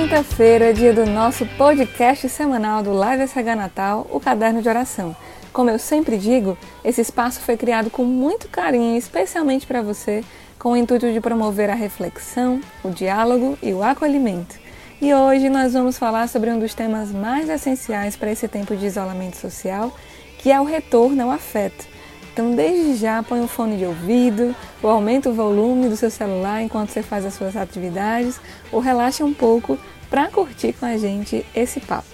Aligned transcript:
quinta-feira, 0.00 0.72
dia 0.72 0.94
do 0.94 1.04
nosso 1.04 1.44
podcast 1.58 2.26
semanal 2.30 2.82
do 2.82 2.90
Live 2.90 3.28
SH 3.28 3.54
Natal, 3.54 4.06
o 4.10 4.18
Caderno 4.18 4.62
de 4.62 4.68
Oração. 4.68 5.14
Como 5.52 5.68
eu 5.68 5.78
sempre 5.78 6.16
digo, 6.16 6.56
esse 6.82 7.02
espaço 7.02 7.38
foi 7.40 7.54
criado 7.54 7.90
com 7.90 8.02
muito 8.02 8.48
carinho, 8.48 8.96
especialmente 8.96 9.66
para 9.66 9.82
você, 9.82 10.24
com 10.58 10.72
o 10.72 10.76
intuito 10.76 11.12
de 11.12 11.20
promover 11.20 11.68
a 11.68 11.74
reflexão, 11.74 12.62
o 12.82 12.88
diálogo 12.88 13.58
e 13.62 13.74
o 13.74 13.82
acolhimento. 13.82 14.58
E 15.02 15.12
hoje 15.12 15.50
nós 15.50 15.74
vamos 15.74 15.98
falar 15.98 16.30
sobre 16.30 16.48
um 16.48 16.58
dos 16.58 16.72
temas 16.72 17.12
mais 17.12 17.50
essenciais 17.50 18.16
para 18.16 18.32
esse 18.32 18.48
tempo 18.48 18.74
de 18.74 18.86
isolamento 18.86 19.36
social, 19.36 19.94
que 20.38 20.50
é 20.50 20.58
o 20.58 20.64
retorno 20.64 21.24
ao 21.24 21.30
afeto. 21.30 21.86
Então, 22.40 22.54
desde 22.54 22.94
já, 22.94 23.22
põe 23.22 23.38
um 23.38 23.46
fone 23.46 23.76
de 23.76 23.84
ouvido, 23.84 24.56
ou 24.82 24.88
aumenta 24.88 25.28
o 25.28 25.34
volume 25.34 25.90
do 25.90 25.96
seu 25.96 26.10
celular 26.10 26.62
enquanto 26.62 26.88
você 26.88 27.02
faz 27.02 27.26
as 27.26 27.34
suas 27.34 27.54
atividades, 27.54 28.40
ou 28.72 28.80
relaxa 28.80 29.22
um 29.22 29.34
pouco 29.34 29.78
para 30.08 30.26
curtir 30.28 30.72
com 30.72 30.86
a 30.86 30.96
gente 30.96 31.44
esse 31.54 31.80
papo. 31.80 32.08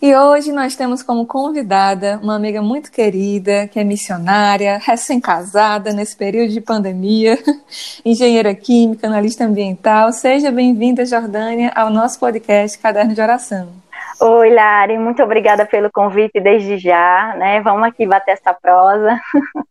E 0.00 0.14
hoje 0.14 0.52
nós 0.52 0.76
temos 0.76 1.02
como 1.02 1.26
convidada 1.26 2.20
uma 2.22 2.36
amiga 2.36 2.62
muito 2.62 2.92
querida, 2.92 3.66
que 3.66 3.80
é 3.80 3.82
missionária, 3.82 4.80
recém-casada 4.80 5.92
nesse 5.92 6.16
período 6.16 6.52
de 6.52 6.60
pandemia, 6.60 7.36
engenheira 8.06 8.54
química, 8.54 9.08
analista 9.08 9.44
ambiental. 9.44 10.12
Seja 10.12 10.52
bem-vinda, 10.52 11.04
Jordânia, 11.04 11.72
ao 11.74 11.90
nosso 11.90 12.20
podcast 12.20 12.78
Caderno 12.78 13.14
de 13.14 13.20
Oração. 13.20 13.85
Oi, 14.20 14.50
Lari, 14.50 14.98
muito 14.98 15.22
obrigada 15.22 15.66
pelo 15.66 15.90
convite 15.90 16.40
desde 16.40 16.78
já, 16.78 17.34
né? 17.36 17.60
Vamos 17.60 17.86
aqui 17.86 18.06
bater 18.06 18.32
essa 18.32 18.54
prosa. 18.54 19.20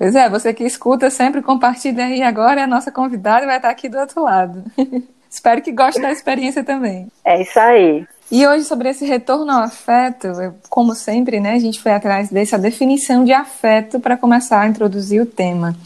Pois 0.00 0.16
é, 0.16 0.30
você 0.30 0.54
que 0.54 0.64
escuta 0.64 1.10
sempre 1.10 1.42
compartilha 1.42 2.06
aí 2.06 2.22
agora, 2.22 2.58
é 2.58 2.64
a 2.64 2.66
nossa 2.66 2.90
convidada 2.90 3.44
vai 3.44 3.56
estar 3.56 3.68
aqui 3.68 3.86
do 3.86 3.98
outro 3.98 4.22
lado. 4.22 4.64
Espero 5.28 5.60
que 5.60 5.70
goste 5.70 6.00
da 6.00 6.10
experiência 6.10 6.64
também. 6.64 7.08
É 7.22 7.42
isso 7.42 7.60
aí. 7.60 8.06
E 8.32 8.46
hoje, 8.46 8.64
sobre 8.64 8.88
esse 8.88 9.04
retorno 9.04 9.52
ao 9.52 9.64
afeto, 9.64 10.28
como 10.70 10.94
sempre, 10.94 11.38
né, 11.38 11.52
a 11.52 11.58
gente 11.58 11.82
foi 11.82 11.92
atrás 11.92 12.30
dessa 12.30 12.58
definição 12.58 13.26
de 13.26 13.32
afeto 13.34 14.00
para 14.00 14.16
começar 14.16 14.62
a 14.62 14.68
introduzir 14.68 15.20
o 15.20 15.26
tema. 15.26 15.76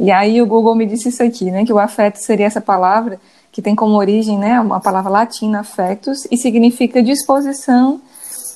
E 0.00 0.10
aí 0.10 0.42
o 0.42 0.46
Google 0.46 0.74
me 0.74 0.84
disse 0.84 1.08
isso 1.08 1.22
aqui, 1.22 1.52
né, 1.52 1.64
que 1.64 1.72
o 1.72 1.78
afeto 1.78 2.16
seria 2.16 2.46
essa 2.46 2.60
palavra 2.60 3.20
que 3.52 3.60
tem 3.60 3.74
como 3.74 3.96
origem 3.96 4.38
né, 4.38 4.60
uma 4.60 4.80
palavra 4.80 5.10
latina, 5.10 5.60
afetos, 5.60 6.26
e 6.30 6.36
significa 6.36 7.02
disposição 7.02 8.00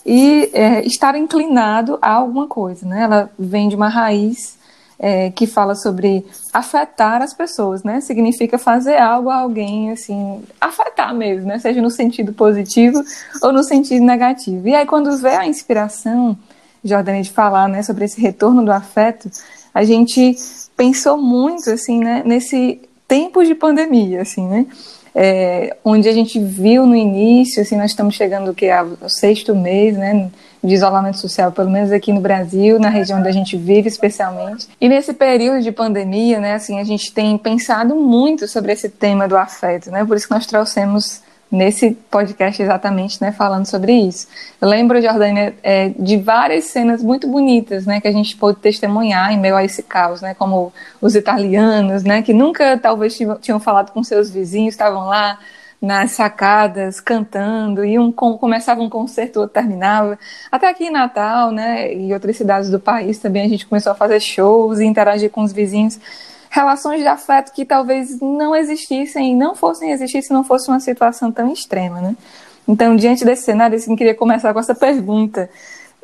e 0.06 0.50
é, 0.52 0.86
estar 0.86 1.16
inclinado 1.16 1.98
a 2.00 2.12
alguma 2.12 2.46
coisa. 2.46 2.86
Né? 2.86 3.02
Ela 3.02 3.30
vem 3.38 3.68
de 3.68 3.76
uma 3.76 3.88
raiz 3.88 4.56
é, 4.98 5.30
que 5.30 5.46
fala 5.46 5.74
sobre 5.74 6.24
afetar 6.52 7.20
as 7.22 7.34
pessoas, 7.34 7.82
né? 7.82 8.00
Significa 8.00 8.58
fazer 8.58 8.96
algo 8.96 9.28
a 9.28 9.36
alguém, 9.36 9.90
assim, 9.90 10.42
afetar 10.60 11.14
mesmo, 11.14 11.48
né? 11.48 11.58
Seja 11.58 11.82
no 11.82 11.90
sentido 11.90 12.32
positivo 12.32 13.02
ou 13.42 13.52
no 13.52 13.64
sentido 13.64 14.04
negativo. 14.04 14.68
E 14.68 14.74
aí, 14.74 14.86
quando 14.86 15.16
vê 15.18 15.34
a 15.34 15.46
inspiração, 15.46 16.38
Jordânia, 16.82 17.22
de 17.22 17.30
falar, 17.30 17.68
né, 17.68 17.82
sobre 17.82 18.04
esse 18.04 18.20
retorno 18.20 18.64
do 18.64 18.70
afeto, 18.70 19.30
a 19.74 19.84
gente 19.84 20.36
pensou 20.76 21.16
muito, 21.16 21.70
assim, 21.70 21.98
né, 21.98 22.22
nesse 22.24 22.80
tempo 23.14 23.44
de 23.44 23.54
pandemia, 23.54 24.22
assim, 24.22 24.44
né? 24.48 24.66
É, 25.14 25.76
onde 25.84 26.08
a 26.08 26.12
gente 26.12 26.40
viu 26.40 26.84
no 26.84 26.96
início, 26.96 27.62
assim, 27.62 27.76
nós 27.76 27.92
estamos 27.92 28.16
chegando 28.16 28.52
que 28.52 28.68
ao 28.68 28.88
sexto 29.08 29.54
mês, 29.54 29.96
né, 29.96 30.28
de 30.62 30.74
isolamento 30.74 31.18
social, 31.18 31.52
pelo 31.52 31.70
menos 31.70 31.92
aqui 31.92 32.12
no 32.12 32.20
Brasil, 32.20 32.80
na 32.80 32.88
região 32.88 33.20
onde 33.20 33.28
a 33.28 33.32
gente 33.32 33.56
vive 33.56 33.88
especialmente. 33.88 34.66
E 34.80 34.88
nesse 34.88 35.12
período 35.12 35.62
de 35.62 35.70
pandemia, 35.70 36.40
né, 36.40 36.54
assim, 36.54 36.80
a 36.80 36.84
gente 36.84 37.12
tem 37.12 37.38
pensado 37.38 37.94
muito 37.94 38.48
sobre 38.48 38.72
esse 38.72 38.88
tema 38.88 39.28
do 39.28 39.36
afeto, 39.36 39.88
né? 39.92 40.04
Por 40.04 40.16
isso 40.16 40.26
que 40.26 40.34
nós 40.34 40.46
trouxemos 40.46 41.22
nesse 41.54 41.92
podcast 42.10 42.60
exatamente, 42.60 43.22
né, 43.22 43.30
falando 43.30 43.66
sobre 43.66 43.92
isso. 43.92 44.26
Eu 44.60 44.68
lembro, 44.68 45.00
Jordânia, 45.00 45.54
é, 45.62 45.90
de 45.90 46.16
várias 46.16 46.64
cenas 46.64 47.02
muito 47.02 47.28
bonitas, 47.28 47.86
né, 47.86 48.00
que 48.00 48.08
a 48.08 48.12
gente 48.12 48.36
pôde 48.36 48.58
testemunhar 48.58 49.32
em 49.32 49.38
meio 49.38 49.54
a 49.54 49.64
esse 49.64 49.82
caos, 49.82 50.20
né, 50.20 50.34
como 50.34 50.72
os 51.00 51.14
italianos, 51.14 52.02
né, 52.02 52.22
que 52.22 52.32
nunca 52.32 52.76
talvez 52.76 53.16
tinham 53.40 53.60
falado 53.60 53.92
com 53.92 54.02
seus 54.02 54.30
vizinhos, 54.30 54.74
estavam 54.74 55.06
lá 55.06 55.38
nas 55.80 56.12
sacadas, 56.12 56.98
cantando, 56.98 57.84
e 57.84 57.98
um 57.98 58.10
começava 58.10 58.80
um 58.80 58.88
concerto, 58.88 59.40
outro 59.40 59.54
terminava. 59.54 60.18
Até 60.50 60.68
aqui 60.68 60.86
em 60.86 60.90
Natal, 60.90 61.52
né, 61.52 61.92
e 61.94 62.12
outras 62.12 62.36
cidades 62.36 62.70
do 62.70 62.80
país 62.80 63.18
também 63.18 63.44
a 63.44 63.48
gente 63.48 63.66
começou 63.66 63.92
a 63.92 63.94
fazer 63.94 64.18
shows 64.18 64.80
e 64.80 64.84
interagir 64.84 65.30
com 65.30 65.42
os 65.42 65.52
vizinhos. 65.52 66.00
Relações 66.54 67.00
de 67.00 67.08
afeto 67.08 67.52
que 67.52 67.64
talvez 67.64 68.20
não 68.20 68.54
existissem, 68.54 69.34
não 69.34 69.56
fossem 69.56 69.90
existir 69.90 70.22
se 70.22 70.32
não 70.32 70.44
fosse 70.44 70.68
uma 70.68 70.78
situação 70.78 71.32
tão 71.32 71.52
extrema, 71.52 72.00
né? 72.00 72.16
Então, 72.68 72.94
diante 72.94 73.24
desse 73.24 73.42
cenário, 73.42 73.76
assim, 73.76 73.96
queria 73.96 74.14
começar 74.14 74.54
com 74.54 74.60
essa 74.60 74.72
pergunta. 74.72 75.50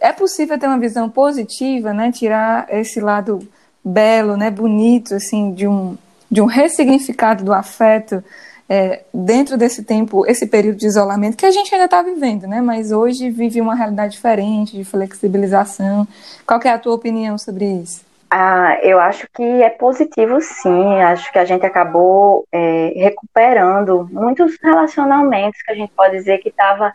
É 0.01 0.13
possível 0.13 0.59
ter 0.59 0.67
uma 0.67 0.77
visão 0.81 1.09
positiva, 1.09 1.95
né, 1.95 2.11
tirar 2.11 2.67
esse 2.69 3.01
lado 3.01 3.39
belo, 3.85 4.37
né, 4.37 4.51
bonito, 4.51 5.15
assim, 5.15 5.55
de 5.55 5.69
um, 5.69 5.97
de 6.29 6.43
um 6.43 6.47
ressignificado 6.47 7.45
do 7.45 7.53
afeto, 7.53 8.21
é, 8.69 9.05
dentro 9.15 9.57
desse 9.57 9.85
tempo, 9.85 10.27
esse 10.27 10.49
período 10.49 10.79
de 10.79 10.87
isolamento 10.89 11.37
que 11.37 11.47
a 11.47 11.53
gente 11.53 11.73
ainda 11.73 11.85
está 11.85 12.03
vivendo, 12.03 12.49
né? 12.49 12.61
Mas 12.61 12.91
hoje 12.91 13.31
vive 13.31 13.61
uma 13.61 13.77
realidade 13.77 14.15
diferente 14.15 14.77
de 14.77 14.83
flexibilização. 14.83 16.09
Qual 16.45 16.61
é 16.65 16.71
a 16.71 16.79
tua 16.79 16.97
opinião 16.97 17.39
sobre 17.39 17.67
isso? 17.67 18.10
Ah, 18.33 18.79
eu 18.83 19.01
acho 19.01 19.27
que 19.35 19.43
é 19.43 19.71
positivo, 19.71 20.41
sim. 20.41 21.01
Acho 21.03 21.33
que 21.33 21.39
a 21.39 21.45
gente 21.45 21.67
acabou 21.67 22.47
é, 22.53 22.93
recuperando 22.97 24.09
muitos 24.11 24.57
relacionamentos 24.63 25.61
que 25.63 25.73
a 25.73 25.75
gente 25.75 25.93
pode 25.93 26.17
dizer 26.17 26.39
que 26.39 26.49
estava 26.49 26.93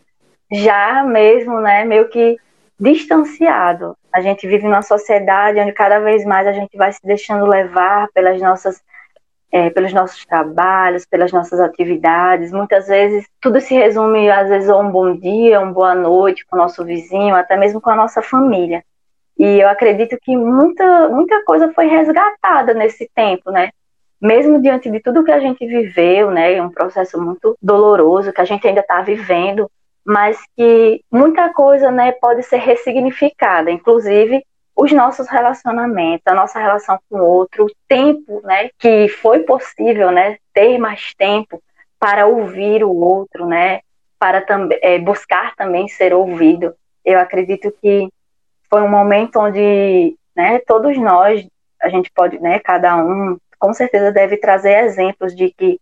já 0.51 1.03
mesmo, 1.03 1.59
né, 1.59 1.83
meio 1.83 2.07
que 2.09 2.37
distanciado. 2.79 3.97
A 4.13 4.21
gente 4.21 4.47
vive 4.47 4.63
numa 4.63 4.81
sociedade 4.81 5.59
onde 5.59 5.73
cada 5.73 5.99
vez 5.99 6.23
mais 6.23 6.47
a 6.47 6.53
gente 6.53 6.77
vai 6.77 6.93
se 6.93 7.01
deixando 7.03 7.45
levar 7.45 8.07
pelas 8.13 8.39
nossas 8.41 8.81
é, 9.51 9.69
pelos 9.69 9.93
nossos 9.93 10.25
trabalhos, 10.25 11.05
pelas 11.05 11.31
nossas 11.31 11.59
atividades. 11.61 12.51
Muitas 12.51 12.87
vezes 12.87 13.25
tudo 13.39 13.61
se 13.61 13.73
resume, 13.73 14.29
às 14.29 14.49
vezes, 14.49 14.69
a 14.69 14.77
um 14.77 14.91
bom 14.91 15.15
dia, 15.15 15.61
uma 15.61 15.71
boa 15.71 15.95
noite 15.95 16.45
com 16.45 16.57
o 16.57 16.59
nosso 16.59 16.83
vizinho, 16.83 17.35
até 17.35 17.55
mesmo 17.55 17.79
com 17.79 17.89
a 17.89 17.95
nossa 17.95 18.21
família. 18.21 18.83
E 19.37 19.59
eu 19.59 19.67
acredito 19.67 20.17
que 20.21 20.35
muita, 20.35 21.09
muita 21.09 21.43
coisa 21.43 21.71
foi 21.73 21.87
resgatada 21.87 22.73
nesse 22.73 23.09
tempo, 23.13 23.51
né? 23.51 23.69
Mesmo 24.21 24.61
diante 24.61 24.89
de 24.89 24.99
tudo 24.99 25.23
que 25.23 25.31
a 25.31 25.39
gente 25.39 25.65
viveu, 25.65 26.31
né? 26.31 26.61
Um 26.61 26.69
processo 26.69 27.21
muito 27.21 27.55
doloroso 27.61 28.31
que 28.31 28.41
a 28.41 28.45
gente 28.45 28.65
ainda 28.67 28.79
está 28.79 29.01
vivendo, 29.01 29.69
mas 30.05 30.37
que 30.55 31.01
muita 31.11 31.51
coisa, 31.51 31.91
né, 31.91 32.11
pode 32.11 32.43
ser 32.43 32.57
ressignificada, 32.57 33.71
inclusive 33.71 34.45
os 34.75 34.91
nossos 34.91 35.27
relacionamentos, 35.27 36.27
a 36.27 36.35
nossa 36.35 36.59
relação 36.59 36.99
com 37.09 37.17
o 37.17 37.25
outro, 37.25 37.65
o 37.65 37.71
tempo, 37.87 38.41
né, 38.43 38.69
que 38.77 39.07
foi 39.07 39.39
possível, 39.39 40.11
né, 40.11 40.37
ter 40.53 40.77
mais 40.77 41.13
tempo 41.17 41.61
para 41.97 42.27
ouvir 42.27 42.83
o 42.83 42.93
outro, 42.93 43.47
né, 43.47 43.79
para 44.19 44.41
também 44.41 44.77
é, 44.81 44.99
buscar 44.99 45.55
também 45.55 45.87
ser 45.87 46.13
ouvido. 46.13 46.75
Eu 47.03 47.19
acredito 47.19 47.73
que 47.81 48.09
foi 48.75 48.81
um 48.81 48.89
momento 48.89 49.39
onde, 49.39 50.17
né, 50.35 50.59
todos 50.67 50.97
nós, 50.97 51.47
a 51.81 51.87
gente 51.87 52.11
pode, 52.13 52.37
né, 52.39 52.59
cada 52.59 52.97
um, 52.97 53.37
com 53.57 53.73
certeza 53.73 54.11
deve 54.11 54.35
trazer 54.35 54.83
exemplos 54.83 55.33
de 55.33 55.49
que 55.57 55.79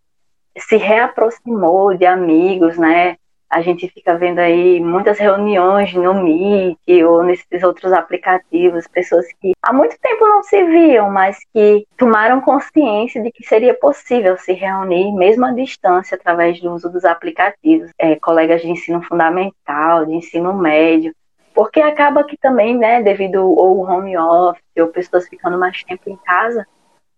se 0.56 0.76
reaproximou 0.76 1.96
de 1.96 2.06
amigos, 2.06 2.78
né, 2.78 3.16
a 3.50 3.60
gente 3.60 3.88
fica 3.88 4.16
vendo 4.16 4.38
aí 4.38 4.80
muitas 4.80 5.18
reuniões 5.18 5.92
no 5.92 6.14
Meet 6.14 6.78
ou 7.04 7.24
nesses 7.24 7.64
outros 7.64 7.92
aplicativos, 7.92 8.86
pessoas 8.86 9.26
que 9.40 9.54
há 9.60 9.72
muito 9.72 9.96
tempo 10.00 10.24
não 10.24 10.44
se 10.44 10.62
viam, 10.62 11.10
mas 11.10 11.36
que 11.52 11.84
tomaram 11.96 12.40
consciência 12.40 13.20
de 13.20 13.32
que 13.32 13.44
seria 13.44 13.74
possível 13.74 14.36
se 14.38 14.52
reunir, 14.52 15.12
mesmo 15.12 15.46
à 15.46 15.50
distância, 15.50 16.14
através 16.14 16.60
do 16.60 16.72
uso 16.72 16.88
dos 16.88 17.04
aplicativos. 17.04 17.90
É, 17.98 18.14
colegas 18.14 18.62
de 18.62 18.70
ensino 18.70 19.02
fundamental, 19.02 20.06
de 20.06 20.14
ensino 20.14 20.52
médio, 20.54 21.12
porque 21.54 21.80
acaba 21.80 22.24
que 22.24 22.36
também, 22.36 22.76
né, 22.76 23.00
devido 23.00 23.38
ao 23.38 23.78
home 23.78 24.18
office 24.18 24.62
ou 24.76 24.88
pessoas 24.88 25.28
ficando 25.28 25.56
mais 25.56 25.82
tempo 25.84 26.10
em 26.10 26.16
casa, 26.16 26.66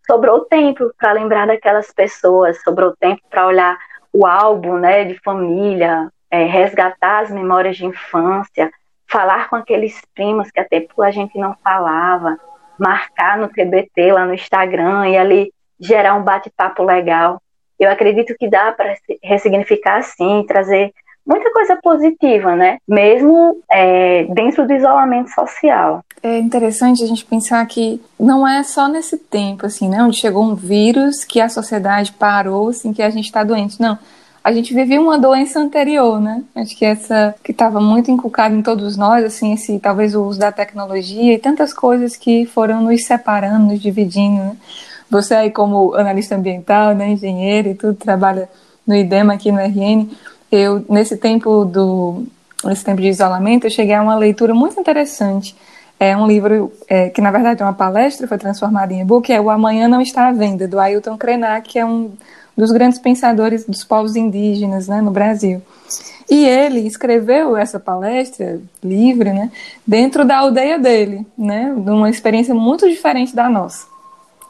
sobrou 0.06 0.44
tempo 0.44 0.92
para 0.98 1.12
lembrar 1.12 1.46
daquelas 1.46 1.90
pessoas, 1.92 2.62
sobrou 2.62 2.94
tempo 3.00 3.22
para 3.30 3.46
olhar 3.46 3.78
o 4.12 4.26
álbum, 4.26 4.76
né, 4.78 5.04
de 5.04 5.18
família, 5.20 6.10
é, 6.30 6.44
resgatar 6.44 7.20
as 7.20 7.30
memórias 7.30 7.76
de 7.76 7.86
infância, 7.86 8.70
falar 9.08 9.48
com 9.48 9.56
aqueles 9.56 10.00
primos 10.14 10.50
que 10.50 10.60
até 10.60 10.80
tempo 10.80 11.02
a 11.02 11.10
gente 11.10 11.38
não 11.38 11.56
falava, 11.64 12.38
marcar 12.78 13.38
no 13.38 13.48
TBT 13.48 14.12
lá 14.12 14.26
no 14.26 14.34
Instagram 14.34 15.08
e 15.08 15.16
ali 15.16 15.52
gerar 15.80 16.14
um 16.14 16.22
bate-papo 16.22 16.82
legal. 16.82 17.40
Eu 17.78 17.90
acredito 17.90 18.34
que 18.38 18.48
dá 18.48 18.72
para 18.72 18.94
ressignificar 19.22 20.02
sim, 20.02 20.44
trazer 20.46 20.92
muita 21.26 21.52
coisa 21.52 21.76
positiva, 21.82 22.54
né? 22.54 22.78
Mesmo 22.86 23.58
é, 23.70 24.24
dentro 24.24 24.66
do 24.66 24.72
isolamento 24.72 25.30
social. 25.30 26.04
É 26.22 26.38
interessante 26.38 27.02
a 27.02 27.06
gente 27.06 27.24
pensar 27.24 27.64
que 27.66 28.00
não 28.18 28.46
é 28.46 28.62
só 28.62 28.88
nesse 28.88 29.18
tempo, 29.18 29.66
assim, 29.66 29.88
né? 29.88 30.02
Onde 30.02 30.20
chegou 30.20 30.44
um 30.44 30.54
vírus 30.54 31.24
que 31.24 31.40
a 31.40 31.48
sociedade 31.48 32.12
parou, 32.12 32.68
assim, 32.68 32.92
que 32.92 33.02
a 33.02 33.10
gente 33.10 33.26
está 33.26 33.44
doente. 33.44 33.80
Não 33.80 33.98
a 34.46 34.52
gente 34.52 34.72
vivia 34.72 35.00
uma 35.00 35.18
doença 35.18 35.58
anterior, 35.58 36.20
né? 36.20 36.44
Acho 36.54 36.76
que 36.76 36.84
essa 36.84 37.34
que 37.42 37.50
estava 37.50 37.80
muito 37.80 38.12
inculcada 38.12 38.54
em 38.54 38.62
todos 38.62 38.96
nós, 38.96 39.24
assim, 39.24 39.54
esse 39.54 39.76
talvez 39.80 40.14
o 40.14 40.22
uso 40.22 40.38
da 40.38 40.52
tecnologia 40.52 41.34
e 41.34 41.38
tantas 41.38 41.74
coisas 41.74 42.14
que 42.14 42.46
foram 42.46 42.80
nos 42.80 43.04
separando, 43.04 43.66
nos 43.66 43.82
dividindo, 43.82 44.36
né? 44.36 44.56
Você 45.10 45.34
aí 45.34 45.50
como 45.50 45.94
analista 45.94 46.36
ambiental, 46.36 46.94
né, 46.94 47.08
engenheiro 47.08 47.70
e 47.70 47.74
tudo, 47.74 47.94
trabalha 47.94 48.48
no 48.86 48.94
IDEMA 48.94 49.34
aqui 49.34 49.50
no 49.50 49.58
RN. 49.58 50.08
Eu, 50.50 50.84
nesse 50.88 51.16
tempo 51.16 51.64
do 51.64 52.24
nesse 52.64 52.84
tempo 52.84 53.00
de 53.00 53.08
isolamento, 53.08 53.66
eu 53.66 53.70
cheguei 53.70 53.94
a 53.94 54.02
uma 54.02 54.16
leitura 54.16 54.54
muito 54.54 54.78
interessante. 54.80 55.56
É 55.98 56.16
um 56.16 56.26
livro 56.26 56.72
é, 56.88 57.08
que, 57.08 57.20
na 57.20 57.30
verdade, 57.30 57.62
é 57.62 57.64
uma 57.64 57.72
palestra, 57.72 58.28
foi 58.28 58.38
transformado 58.38 58.92
em 58.92 59.00
e-book, 59.00 59.32
é 59.32 59.40
O 59.40 59.48
Amanhã 59.48 59.88
Não 59.88 60.00
Está 60.00 60.28
à 60.28 60.32
Venda, 60.32 60.68
do 60.68 60.78
Ailton 60.78 61.16
Krenak, 61.16 61.68
que 61.68 61.78
é 61.78 61.86
um 61.86 62.12
dos 62.56 62.70
grandes 62.70 62.98
pensadores 62.98 63.64
dos 63.64 63.84
povos 63.84 64.16
indígenas 64.16 64.88
né, 64.88 65.00
no 65.00 65.10
Brasil. 65.10 65.62
E 66.28 66.44
ele 66.44 66.80
escreveu 66.80 67.56
essa 67.56 67.78
palestra 67.78 68.60
livre 68.82 69.32
né, 69.32 69.50
dentro 69.86 70.24
da 70.24 70.38
aldeia 70.38 70.78
dele, 70.78 71.26
né, 71.36 71.72
de 71.76 71.90
uma 71.90 72.10
experiência 72.10 72.54
muito 72.54 72.88
diferente 72.88 73.34
da 73.34 73.48
nossa. 73.48 73.86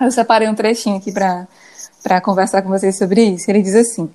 Eu 0.00 0.10
separei 0.10 0.48
um 0.48 0.54
trechinho 0.54 0.96
aqui 0.96 1.12
para 1.12 2.20
conversar 2.22 2.62
com 2.62 2.68
vocês 2.68 2.96
sobre 2.96 3.22
isso. 3.22 3.50
Ele 3.50 3.62
diz 3.62 3.74
assim: 3.74 4.10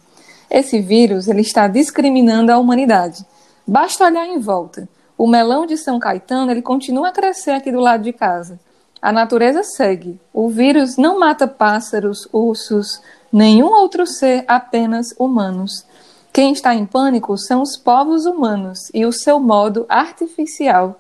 Esse 0.51 0.81
vírus 0.81 1.30
ele 1.30 1.39
está 1.39 1.65
discriminando 1.69 2.51
a 2.51 2.57
humanidade. 2.57 3.25
Basta 3.65 4.03
olhar 4.03 4.27
em 4.27 4.38
volta. 4.38 4.89
O 5.18 5.25
melão 5.25 5.65
de 5.65 5.77
São 5.77 5.98
Caetano 5.98 6.51
ele 6.51 6.62
continua 6.62 7.07
a 7.07 7.12
crescer 7.13 7.51
aqui 7.51 7.71
do 7.71 7.80
lado 7.80 8.03
de 8.03 8.12
casa. 8.12 8.59
A 9.01 9.13
natureza 9.13 9.63
segue. 9.63 10.19
O 10.33 10.50
vírus 10.50 10.98
não 10.98 11.18
mata 11.18 11.48
pássaros, 11.48 12.27
ursos, 12.33 13.01
nenhum 13.31 13.68
outro 13.68 14.06
ser, 14.06 14.44
apenas 14.45 15.15
humanos. 15.18 15.86
Quem 16.33 16.51
está 16.51 16.75
em 16.75 16.86
pânico 16.86 17.38
são 17.38 17.62
os 17.62 17.77
povos 17.77 18.25
humanos 18.25 18.92
e 18.94 19.06
o 19.06 19.12
seu 19.13 19.39
modo 19.39 19.86
artificial 19.88 21.00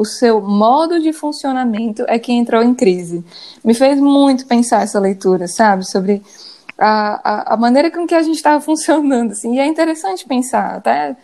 o 0.00 0.04
seu 0.06 0.40
modo 0.40 0.98
de 0.98 1.12
funcionamento 1.12 2.04
é 2.08 2.18
que 2.18 2.32
entrou 2.32 2.62
em 2.62 2.74
crise. 2.74 3.22
Me 3.62 3.74
fez 3.74 4.00
muito 4.00 4.46
pensar 4.46 4.82
essa 4.82 4.98
leitura, 4.98 5.46
sabe, 5.46 5.84
sobre 5.84 6.22
a, 6.80 7.20
a, 7.22 7.54
a 7.54 7.56
maneira 7.56 7.90
com 7.90 8.06
que 8.06 8.14
a 8.14 8.22
gente 8.22 8.36
estava 8.36 8.60
funcionando, 8.60 9.32
assim, 9.32 9.54
e 9.54 9.58
é 9.60 9.66
interessante 9.66 10.26
pensar, 10.26 10.76
até 10.76 11.14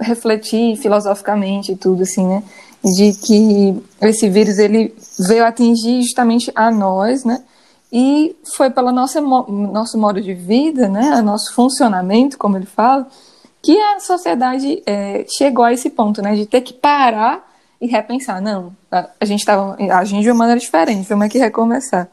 refletir 0.00 0.76
filosoficamente 0.76 1.72
e 1.72 1.76
tudo, 1.76 2.02
assim, 2.02 2.26
né, 2.26 2.42
de 2.82 3.12
que 3.12 3.82
esse 4.00 4.28
vírus, 4.28 4.58
ele 4.58 4.94
veio 5.18 5.44
atingir 5.44 6.02
justamente 6.02 6.50
a 6.54 6.70
nós, 6.70 7.24
né, 7.24 7.42
e 7.92 8.34
foi 8.56 8.70
pelo 8.70 8.90
nosso, 8.90 9.20
nosso 9.20 9.98
modo 9.98 10.20
de 10.20 10.34
vida, 10.34 10.88
né, 10.88 11.20
nosso 11.20 11.54
funcionamento, 11.54 12.38
como 12.38 12.56
ele 12.56 12.66
fala, 12.66 13.06
que 13.62 13.78
a 13.78 14.00
sociedade 14.00 14.82
é, 14.86 15.24
chegou 15.28 15.64
a 15.64 15.72
esse 15.72 15.90
ponto, 15.90 16.22
né, 16.22 16.34
de 16.34 16.46
ter 16.46 16.62
que 16.62 16.72
parar 16.72 17.44
e 17.80 17.86
repensar, 17.86 18.40
não, 18.40 18.72
a, 18.90 19.24
gente 19.24 19.40
estava 19.40 19.76
agindo 19.92 20.22
de 20.22 20.30
uma 20.30 20.38
maneira 20.38 20.58
diferente, 20.58 21.06
vamos 21.06 21.26
aqui 21.26 21.38
recomeçar. 21.38 22.08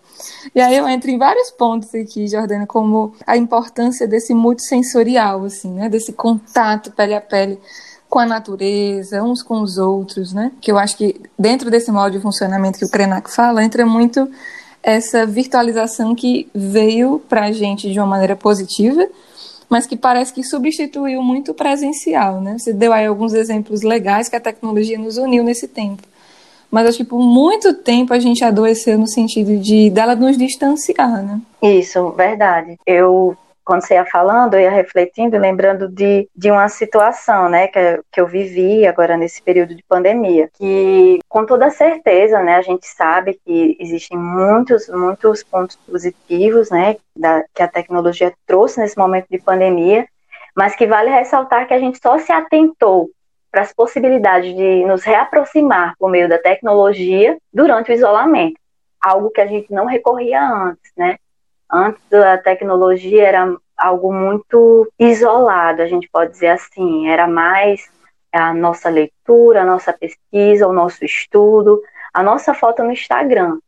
E 0.53 0.61
aí 0.61 0.75
eu 0.75 0.87
entro 0.87 1.09
em 1.09 1.17
vários 1.17 1.51
pontos 1.51 1.93
aqui, 1.93 2.27
Jordana, 2.27 2.65
como 2.67 3.13
a 3.25 3.37
importância 3.37 4.07
desse 4.07 4.33
multissensorial, 4.33 5.45
assim, 5.45 5.71
né, 5.71 5.89
desse 5.89 6.13
contato 6.13 6.91
pele 6.91 7.13
a 7.13 7.21
pele 7.21 7.59
com 8.09 8.19
a 8.19 8.25
natureza, 8.25 9.23
uns 9.23 9.41
com 9.41 9.61
os 9.61 9.77
outros, 9.77 10.33
né, 10.33 10.51
que 10.61 10.71
eu 10.71 10.77
acho 10.77 10.95
que 10.97 11.19
dentro 11.37 11.71
desse 11.71 11.91
modo 11.91 12.11
de 12.11 12.19
funcionamento 12.19 12.77
que 12.77 12.85
o 12.85 12.89
Krenak 12.89 13.31
fala, 13.31 13.63
entra 13.63 13.85
muito 13.85 14.29
essa 14.83 15.25
virtualização 15.25 16.13
que 16.13 16.49
veio 16.53 17.19
para 17.29 17.45
a 17.45 17.51
gente 17.51 17.91
de 17.91 17.97
uma 17.99 18.05
maneira 18.05 18.35
positiva, 18.35 19.07
mas 19.69 19.87
que 19.87 19.95
parece 19.95 20.33
que 20.33 20.43
substituiu 20.43 21.23
muito 21.23 21.51
o 21.51 21.53
presencial, 21.55 22.41
né? 22.41 22.57
Você 22.59 22.73
deu 22.73 22.91
aí 22.93 23.07
alguns 23.07 23.33
exemplos 23.33 23.81
legais 23.81 24.29
que 24.29 24.35
a 24.35 24.39
tecnologia 24.39 24.99
nos 24.99 25.17
uniu 25.17 25.43
nesse 25.43 25.67
tempo. 25.67 26.03
Mas 26.73 26.97
que 26.97 27.03
por 27.03 27.19
muito 27.19 27.71
tempo 27.75 28.15
a 28.15 28.19
gente 28.19 28.43
adoeceu 28.43 28.97
no 28.97 29.07
sentido 29.07 29.59
de 29.59 29.91
dela 29.91 30.15
nos 30.15 30.35
distanciar, 30.35 31.21
né? 31.23 31.39
Isso, 31.61 32.09
verdade. 32.13 32.79
Eu 32.83 33.37
quando 33.63 33.85
você 33.85 33.93
ia 33.93 34.05
falando, 34.05 34.55
eu 34.55 34.61
ia 34.61 34.71
refletindo, 34.71 35.37
lembrando 35.37 35.87
de, 35.87 36.27
de 36.35 36.51
uma 36.51 36.67
situação, 36.67 37.47
né, 37.47 37.67
que, 37.67 38.01
que 38.11 38.19
eu 38.19 38.27
vivi 38.27 38.85
agora 38.85 39.15
nesse 39.15 39.41
período 39.41 39.73
de 39.73 39.81
pandemia, 39.83 40.49
que 40.55 41.19
com 41.29 41.45
toda 41.45 41.69
certeza, 41.69 42.41
né, 42.41 42.55
a 42.55 42.61
gente 42.61 42.85
sabe 42.85 43.39
que 43.45 43.77
existem 43.79 44.17
muitos, 44.17 44.89
muitos 44.89 45.43
pontos 45.43 45.77
positivos, 45.77 46.69
né, 46.69 46.97
da, 47.15 47.41
que 47.55 47.63
a 47.63 47.67
tecnologia 47.69 48.33
trouxe 48.45 48.81
nesse 48.81 48.97
momento 48.97 49.27
de 49.29 49.37
pandemia, 49.37 50.05
mas 50.53 50.75
que 50.75 50.85
vale 50.85 51.09
ressaltar 51.09 51.65
que 51.65 51.73
a 51.73 51.79
gente 51.79 51.99
só 52.01 52.17
se 52.17 52.33
atentou 52.33 53.09
para 53.53 53.61
as 53.61 53.71
possibilidades 53.71 54.55
de 54.55 54.83
nos 54.83 55.03
reaproximar 55.03 55.93
por 55.99 56.09
meio 56.09 56.27
da 56.27 56.39
tecnologia 56.39 57.37
durante 57.53 57.91
o 57.91 57.93
isolamento, 57.93 58.59
algo 58.99 59.29
que 59.29 59.39
a 59.39 59.45
gente 59.45 59.71
não 59.71 59.85
recorria 59.85 60.41
antes, 60.41 60.91
né? 60.97 61.17
Antes 61.71 62.01
a 62.11 62.35
tecnologia 62.39 63.27
era 63.27 63.55
algo 63.77 64.11
muito 64.11 64.91
isolado, 64.97 65.83
a 65.83 65.85
gente 65.85 66.09
pode 66.11 66.31
dizer 66.31 66.47
assim, 66.47 67.07
era 67.07 67.27
mais 67.27 67.91
a 68.31 68.55
nossa 68.55 68.89
leitura, 68.89 69.61
a 69.61 69.65
nossa 69.65 69.93
pesquisa, 69.93 70.67
o 70.67 70.73
nosso 70.73 71.05
estudo, 71.05 71.79
a 72.11 72.23
nossa 72.23 72.55
foto 72.55 72.83
no 72.83 72.91
Instagram. 72.91 73.59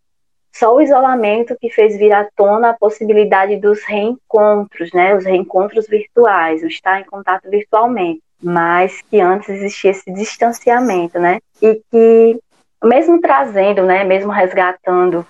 Só 0.58 0.74
o 0.74 0.82
isolamento 0.82 1.58
que 1.60 1.70
fez 1.70 1.98
vir 1.98 2.14
à 2.14 2.26
tona 2.34 2.70
a 2.70 2.74
possibilidade 2.74 3.58
dos 3.58 3.84
reencontros, 3.84 4.90
né, 4.94 5.14
os 5.14 5.26
reencontros 5.26 5.86
virtuais, 5.86 6.64
o 6.64 6.68
estar 6.68 7.02
em 7.02 7.04
contato 7.04 7.50
virtualmente, 7.50 8.22
mas 8.42 9.02
que 9.02 9.20
antes 9.20 9.50
existia 9.50 9.92
esse 9.92 10.10
distanciamento, 10.14 11.20
né, 11.20 11.40
e 11.62 11.82
que 11.92 12.40
mesmo 12.82 13.20
trazendo, 13.20 13.84
né, 13.84 14.06
mesmo 14.06 14.32
resgatando 14.32 15.26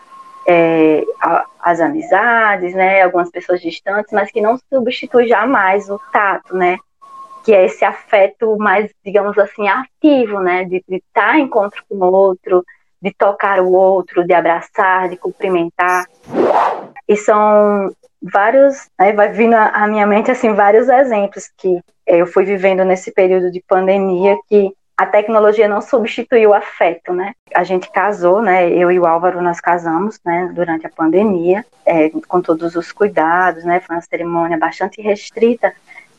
é, 0.48 1.04
as 1.60 1.82
amizades, 1.82 2.76
né, 2.76 3.02
algumas 3.02 3.32
pessoas 3.32 3.60
distantes, 3.60 4.14
mas 4.14 4.30
que 4.30 4.40
não 4.40 4.60
substitui 4.72 5.28
jamais 5.28 5.90
o 5.90 6.00
tato, 6.14 6.56
né, 6.56 6.78
que 7.44 7.52
é 7.52 7.66
esse 7.66 7.84
afeto 7.84 8.56
mais, 8.58 8.92
digamos 9.04 9.36
assim, 9.40 9.68
ativo, 9.68 10.40
né, 10.40 10.66
de 10.66 10.84
estar 10.88 11.40
em 11.40 11.46
encontro 11.46 11.84
com 11.90 11.96
o 11.96 12.14
outro, 12.14 12.64
de 13.06 13.14
tocar 13.14 13.60
o 13.60 13.72
outro, 13.72 14.26
de 14.26 14.34
abraçar, 14.34 15.10
de 15.10 15.16
cumprimentar. 15.16 16.06
E 17.08 17.16
são 17.16 17.92
vários, 18.20 18.90
né, 19.00 19.14
vai 19.14 19.32
vindo 19.32 19.54
à 19.54 19.86
minha 19.88 20.08
mente 20.08 20.32
assim 20.32 20.56
vários 20.56 20.90
exemplos 20.90 21.52
que 21.56 21.80
eu 22.08 22.26
fui 22.26 22.46
vivendo 22.46 22.84
nesse 22.84 23.12
período 23.12 23.52
de 23.52 23.64
pandemia 23.68 24.36
que 24.50 24.74
a 24.98 25.06
tecnologia 25.06 25.68
não 25.68 25.82
substituiu 25.82 26.50
o 26.50 26.54
afeto, 26.54 27.14
né? 27.14 27.34
A 27.54 27.64
gente 27.64 27.92
casou, 27.92 28.42
né? 28.42 28.70
Eu 28.70 28.90
e 28.90 28.98
o 28.98 29.06
Álvaro 29.06 29.42
nós 29.42 29.60
casamos, 29.60 30.20
né? 30.26 30.50
Durante 30.56 30.88
a 30.88 30.90
pandemia, 30.90 31.66
é, 31.86 32.10
com 32.28 32.42
todos 32.42 32.76
os 32.76 32.92
cuidados, 32.92 33.66
né? 33.66 33.82
Foi 33.82 33.98
uma 33.98 34.02
cerimônia 34.02 34.58
bastante 34.58 35.02
restrita, 35.02 35.74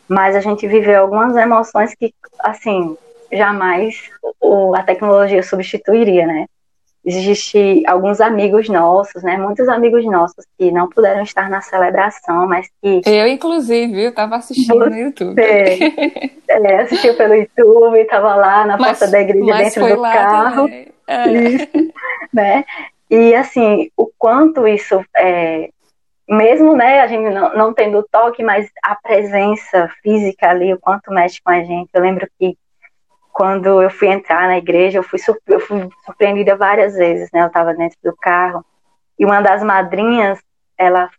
mas 0.06 0.36
a 0.36 0.40
gente 0.40 0.68
viveu 0.68 1.00
algumas 1.00 1.34
emoções 1.36 1.94
que, 1.94 2.12
assim, 2.40 2.98
jamais 3.32 4.10
o, 4.40 4.74
a 4.76 4.82
tecnologia 4.82 5.42
substituiria, 5.42 6.26
né? 6.26 6.46
Existe 7.06 7.84
alguns 7.86 8.20
amigos 8.20 8.68
nossos, 8.68 9.22
né? 9.22 9.36
Muitos 9.36 9.68
amigos 9.68 10.04
nossos 10.04 10.44
que 10.58 10.72
não 10.72 10.88
puderam 10.88 11.22
estar 11.22 11.48
na 11.48 11.60
celebração, 11.60 12.48
mas 12.48 12.68
que. 12.82 13.00
Eu, 13.06 13.28
inclusive, 13.28 14.02
eu 14.02 14.10
estava 14.10 14.34
assistindo 14.36 14.78
Você, 14.78 14.90
no 14.90 14.98
YouTube. 14.98 15.42
É, 16.48 16.80
assistiu 16.80 17.14
pelo 17.16 17.34
YouTube, 17.34 17.98
estava 17.98 18.34
lá 18.34 18.64
na 18.64 18.78
mas, 18.78 18.98
porta 18.98 19.10
da 19.10 19.20
igreja 19.20 19.56
dentro 19.56 19.96
do 19.96 20.02
carro. 20.02 20.68
É. 21.06 21.28
Isso, 21.28 21.68
né? 22.32 22.64
E 23.10 23.34
assim, 23.34 23.90
o 23.96 24.08
quanto 24.16 24.66
isso 24.66 25.04
é, 25.16 25.68
mesmo 26.28 26.74
né, 26.74 27.00
a 27.00 27.06
gente 27.06 27.28
não, 27.30 27.54
não 27.54 27.74
tendo 27.74 28.02
toque, 28.10 28.42
mas 28.42 28.70
a 28.82 28.96
presença 28.96 29.88
física 30.02 30.48
ali, 30.48 30.72
o 30.72 30.78
quanto 30.78 31.12
mexe 31.12 31.40
com 31.42 31.50
a 31.50 31.62
gente. 31.62 31.90
Eu 31.92 32.00
lembro 32.00 32.26
que 32.38 32.56
quando 33.36 33.82
eu 33.82 33.90
fui 33.90 34.08
entrar 34.08 34.48
na 34.48 34.56
igreja, 34.56 34.98
eu 34.98 35.02
fui, 35.02 35.20
eu 35.46 35.60
fui 35.60 35.90
surpreendida 36.06 36.56
várias 36.56 36.94
vezes, 36.94 37.30
né? 37.30 37.42
Eu 37.42 37.48
estava 37.48 37.74
dentro 37.74 37.98
do 38.02 38.16
carro 38.16 38.64
e 39.18 39.26
uma 39.26 39.42
das 39.42 39.62
madrinhas, 39.62 40.40
ela 40.78 41.10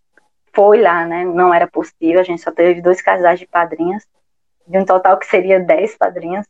foi 0.51 0.81
lá, 0.81 1.05
né? 1.05 1.23
Não 1.23 1.53
era 1.53 1.67
possível, 1.67 2.19
a 2.19 2.23
gente 2.23 2.41
só 2.41 2.51
teve 2.51 2.81
dois 2.81 3.03
casais 3.03 3.39
de 3.39 3.45
padrinhas, 3.45 4.03
de 4.65 4.79
um 4.79 4.83
total 4.83 5.19
que 5.19 5.27
seria 5.27 5.59
dez 5.59 5.95
padrinhas. 5.95 6.47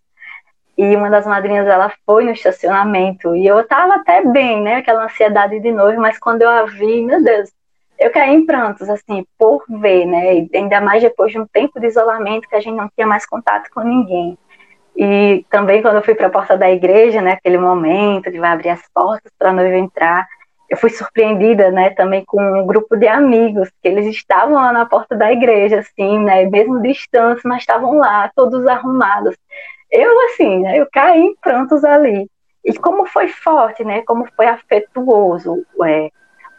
E 0.78 0.96
uma 0.96 1.10
das 1.10 1.28
madrinhas, 1.28 1.68
ela 1.68 1.92
foi 2.06 2.24
no 2.24 2.32
estacionamento 2.32 3.36
e 3.36 3.46
eu 3.46 3.60
estava 3.60 3.96
até 3.96 4.24
bem, 4.24 4.62
né? 4.62 4.76
Aquela 4.76 5.04
ansiedade 5.04 5.60
de 5.60 5.72
novo, 5.74 6.00
mas 6.00 6.18
quando 6.18 6.44
eu 6.44 6.50
a 6.50 6.64
vi, 6.64 7.04
meu 7.04 7.22
Deus, 7.22 7.52
eu 8.00 8.10
caí 8.10 8.34
em 8.34 8.46
prantos, 8.46 8.90
assim, 8.90 9.26
por 9.38 9.66
ver, 9.68 10.06
né? 10.06 10.34
E 10.34 10.50
ainda 10.54 10.80
mais 10.80 11.04
depois 11.04 11.34
de 11.34 11.38
um 11.42 11.46
tempo 11.46 11.78
de 11.78 11.88
isolamento 11.88 12.48
que 12.48 12.56
a 12.56 12.62
gente 12.62 12.78
não 12.78 12.88
tinha 12.96 13.06
mais 13.06 13.26
contato 13.26 13.70
com 13.70 13.82
ninguém. 13.82 14.38
E 14.98 15.46
também 15.51 15.82
quando 15.84 15.98
eu 15.98 16.01
fui 16.01 16.16
para 16.16 16.25
a 16.25 16.32
porta 16.32 16.58
da 16.58 16.72
igreja, 16.72 17.22
né, 17.22 17.34
aquele 17.34 17.60
momento 17.60 18.32
de 18.32 18.39
vai 18.39 18.51
abrir 18.51 18.70
as 18.70 18.82
portas 18.92 19.32
para 19.38 19.51
a 19.51 19.54
noiva 19.54 19.77
entrar, 19.77 20.27
eu 20.68 20.75
fui 20.75 20.89
surpreendida, 20.89 21.70
né, 21.72 21.92
também 21.92 22.25
com 22.25 22.42
um 22.42 22.66
grupo 22.66 22.98
de 22.98 23.08
amigos, 23.08 23.70
que 23.82 23.88
eles 23.88 24.08
estavam 24.08 24.56
lá 24.56 24.74
na 24.74 24.86
porta 24.86 25.16
da 25.16 25.32
igreja, 25.32 25.80
assim, 25.80 26.20
né, 26.20 26.46
mesmo 26.46 26.82
distância, 26.82 27.42
mas 27.46 27.62
estavam 27.62 27.98
lá, 27.98 28.30
todos 28.36 28.66
arrumados. 28.66 29.36
Eu, 29.92 30.20
assim, 30.25 30.60
né, 30.63 30.80
eu 30.80 30.88
caí 30.92 31.22
em 31.22 31.36
prantos 31.36 31.84
ali. 31.86 32.27
E 32.66 32.74
como 32.74 33.06
foi 33.06 33.27
forte, 33.30 33.84
né, 33.84 34.01
como 34.01 34.27
foi 34.36 34.48
afetuoso, 34.48 35.63
é, 35.86 36.10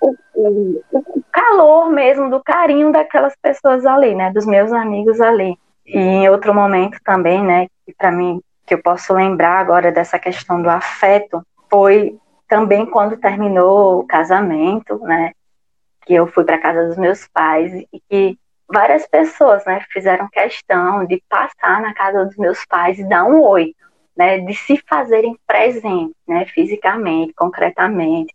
o, 0.01 0.15
o, 0.35 0.83
o 0.93 1.23
calor 1.33 1.91
mesmo 1.91 2.31
do 2.31 2.43
carinho 2.43 2.93
daquelas 2.93 3.35
pessoas 3.43 3.85
ali, 3.85 4.15
né, 4.15 4.33
dos 4.33 4.47
meus 4.47 4.73
amigos 4.73 5.21
ali. 5.21 5.59
E 5.85 5.99
em 5.99 6.29
outro 6.31 6.55
momento 6.55 6.99
também, 7.05 7.43
né, 7.43 7.67
que 7.89 7.95
para 7.95 8.13
mim, 8.13 8.43
que 8.67 8.75
eu 8.75 8.83
posso 8.83 9.15
lembrar 9.15 9.59
agora 9.59 9.91
dessa 9.91 10.19
questão 10.19 10.61
do 10.61 10.69
afeto, 10.69 11.43
foi 11.71 12.19
também 12.47 12.85
quando 12.85 13.17
terminou 13.17 14.01
o 14.01 14.07
casamento, 14.07 14.99
né, 14.99 15.33
que 16.05 16.13
eu 16.13 16.27
fui 16.27 16.45
para 16.45 16.59
casa 16.59 16.87
dos 16.87 16.99
meus 16.99 17.27
pais 17.29 17.73
e 17.73 18.01
que 18.11 18.39
várias 18.69 19.07
pessoas, 19.07 19.65
né, 19.65 19.83
fizeram 19.91 20.29
questão 20.29 21.07
de 21.07 21.23
passar 21.31 21.81
na 21.81 21.95
casa 21.95 22.27
dos 22.27 22.37
meus 22.37 22.63
pais 22.67 22.99
e 22.99 23.09
dar 23.09 23.25
um 23.25 23.41
oi, 23.41 23.75
né, 24.15 24.39
de 24.39 24.55
se 24.55 24.79
fazerem 24.87 25.35
presente, 25.47 26.15
né, 26.27 26.45
fisicamente, 26.45 27.33
concretamente. 27.33 28.35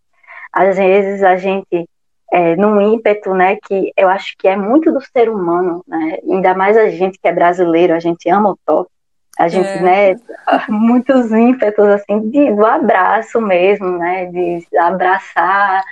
Às 0.51 0.77
vezes 0.77 1.21
a 1.21 1.37
gente 1.37 1.87
é, 2.31 2.55
num 2.55 2.81
ímpeto, 2.81 3.35
né, 3.35 3.57
que 3.63 3.93
eu 3.95 4.09
acho 4.09 4.33
que 4.35 4.47
é 4.47 4.55
muito 4.55 4.91
do 4.91 4.99
ser 4.99 5.29
humano, 5.29 5.83
né, 5.87 6.17
ainda 6.27 6.55
mais 6.55 6.75
a 6.75 6.89
gente 6.89 7.19
que 7.19 7.27
é 7.27 7.31
brasileiro, 7.31 7.93
a 7.93 7.99
gente 7.99 8.27
ama 8.27 8.49
o 8.49 8.57
toque, 8.65 8.89
a 9.37 9.47
gente, 9.47 9.67
é. 9.67 9.81
né, 9.81 10.15
muitos 10.69 11.31
ímpetos, 11.31 11.85
assim, 11.85 12.29
de, 12.29 12.53
do 12.53 12.65
abraço 12.65 13.41
mesmo, 13.41 13.97
né, 13.97 14.27
de 14.27 14.65
abraçar 14.77 15.83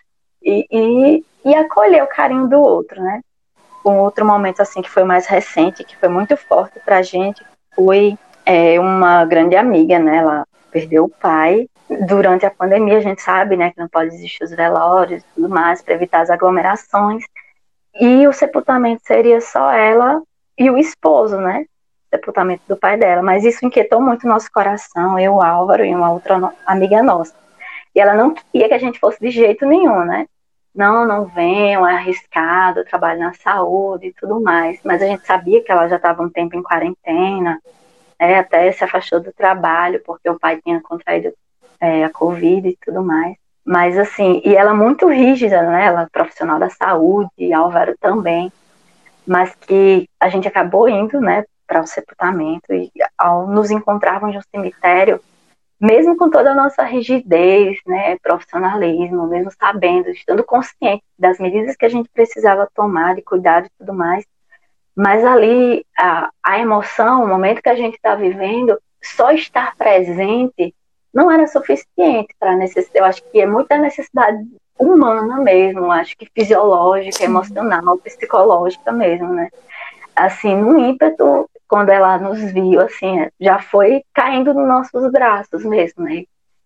e, 0.43 0.65
e, 0.71 1.25
e 1.45 1.55
acolher 1.55 2.03
o 2.03 2.07
carinho 2.07 2.47
do 2.47 2.59
outro, 2.59 3.01
né. 3.01 3.21
Um 3.83 3.97
outro 3.97 4.23
momento, 4.25 4.61
assim, 4.61 4.81
que 4.81 4.89
foi 4.89 5.03
mais 5.03 5.25
recente, 5.25 5.83
que 5.83 5.97
foi 5.97 6.07
muito 6.07 6.37
forte 6.37 6.79
pra 6.85 7.01
gente, 7.01 7.43
foi 7.75 8.15
é, 8.45 8.79
uma 8.79 9.25
grande 9.25 9.55
amiga, 9.55 9.97
né, 9.97 10.17
ela 10.17 10.45
perdeu 10.71 11.05
o 11.05 11.09
pai. 11.09 11.67
Durante 12.07 12.45
a 12.45 12.51
pandemia, 12.51 12.97
a 12.97 13.01
gente 13.01 13.21
sabe, 13.21 13.57
né, 13.57 13.71
que 13.71 13.79
não 13.79 13.87
pode 13.87 14.13
existir 14.13 14.43
os 14.43 14.51
velórios 14.51 15.23
e 15.23 15.25
tudo 15.35 15.49
mais, 15.49 15.81
para 15.81 15.95
evitar 15.95 16.21
as 16.21 16.29
aglomerações. 16.29 17.23
E 17.99 18.25
o 18.27 18.31
sepultamento 18.31 19.01
seria 19.05 19.41
só 19.41 19.71
ela 19.71 20.21
e 20.57 20.69
o 20.69 20.77
esposo, 20.77 21.37
né? 21.37 21.65
Sepultamento 22.13 22.63
do 22.67 22.75
pai 22.75 22.97
dela, 22.97 23.21
mas 23.21 23.43
isso 23.43 23.65
inquietou 23.65 24.01
muito 24.01 24.27
nosso 24.27 24.51
coração, 24.51 25.17
eu, 25.17 25.41
Álvaro 25.41 25.85
e 25.85 25.95
uma 25.95 26.11
outra 26.11 26.53
amiga 26.65 27.01
nossa. 27.01 27.33
E 27.95 27.99
ela 27.99 28.13
não 28.13 28.33
queria 28.33 28.67
que 28.67 28.73
a 28.73 28.79
gente 28.79 28.99
fosse 28.99 29.19
de 29.19 29.31
jeito 29.31 29.65
nenhum, 29.65 30.03
né? 30.05 30.27
Não, 30.73 31.05
não 31.05 31.25
venham, 31.25 31.87
é 31.87 31.95
arriscado, 31.95 32.85
trabalho 32.85 33.19
na 33.19 33.33
saúde 33.33 34.07
e 34.07 34.13
tudo 34.13 34.39
mais. 34.39 34.79
Mas 34.83 35.01
a 35.01 35.05
gente 35.05 35.25
sabia 35.25 35.61
que 35.63 35.71
ela 35.71 35.87
já 35.87 35.97
estava 35.97 36.23
um 36.23 36.29
tempo 36.29 36.55
em 36.55 36.63
quarentena, 36.63 37.59
né? 38.19 38.39
até 38.39 38.71
se 38.71 38.83
afastou 38.83 39.19
do 39.19 39.33
trabalho, 39.33 40.01
porque 40.05 40.29
o 40.29 40.39
pai 40.39 40.61
tinha 40.63 40.79
contraído 40.81 41.33
é, 41.79 42.05
a 42.05 42.09
Covid 42.09 42.69
e 42.69 42.77
tudo 42.85 43.03
mais. 43.03 43.35
Mas 43.65 43.97
assim, 43.97 44.41
e 44.45 44.55
ela 44.55 44.73
muito 44.73 45.07
rígida, 45.09 45.61
né? 45.63 45.85
Ela 45.87 46.03
é 46.03 46.07
profissional 46.09 46.57
da 46.57 46.69
saúde, 46.69 47.53
Álvaro 47.53 47.95
também 47.99 48.51
mas 49.25 49.53
que 49.55 50.09
a 50.19 50.29
gente 50.29 50.47
acabou 50.47 50.89
indo, 50.89 51.19
né, 51.19 51.45
para 51.71 51.81
o 51.81 51.87
sepultamento 51.87 52.73
e 52.73 52.91
ao 53.17 53.47
nos 53.47 53.71
encontrarmos 53.71 54.35
no 54.35 54.41
cemitério, 54.53 55.21
mesmo 55.79 56.17
com 56.17 56.29
toda 56.29 56.51
a 56.51 56.55
nossa 56.55 56.83
rigidez, 56.83 57.79
né, 57.87 58.17
profissionalismo, 58.21 59.25
mesmo 59.25 59.49
sabendo, 59.57 60.09
estando 60.09 60.43
consciente 60.43 61.01
das 61.17 61.39
medidas 61.39 61.77
que 61.77 61.85
a 61.85 61.89
gente 61.89 62.09
precisava 62.09 62.69
tomar 62.75 63.15
de 63.15 63.21
cuidado 63.21 63.67
e 63.67 63.71
tudo 63.79 63.93
mais, 63.93 64.25
mas 64.93 65.23
ali 65.23 65.85
a, 65.97 66.29
a 66.43 66.59
emoção, 66.59 67.23
o 67.23 67.27
momento 67.27 67.61
que 67.61 67.69
a 67.69 67.75
gente 67.75 67.95
está 67.95 68.15
vivendo, 68.15 68.77
só 69.01 69.31
estar 69.31 69.73
presente 69.77 70.75
não 71.13 71.31
era 71.31 71.47
suficiente 71.47 72.35
para 72.37 72.57
necessidade. 72.57 72.99
Eu 72.99 73.05
acho 73.05 73.23
que 73.31 73.39
é 73.39 73.47
muita 73.47 73.77
necessidade 73.77 74.45
humana 74.77 75.39
mesmo, 75.39 75.89
acho 75.89 76.17
que 76.17 76.27
fisiológica, 76.35 77.23
emocional, 77.23 77.97
psicológica 77.97 78.91
mesmo, 78.91 79.29
né? 79.29 79.49
Assim, 80.13 80.55
no 80.55 80.77
ímpeto 80.77 81.49
quando 81.71 81.87
ela 81.87 82.17
nos 82.17 82.51
viu, 82.51 82.81
assim, 82.81 83.29
já 83.39 83.57
foi 83.57 84.03
caindo 84.13 84.53
nos 84.53 84.67
nossos 84.67 85.09
braços 85.09 85.63
mesmo, 85.63 86.03
né? 86.03 86.25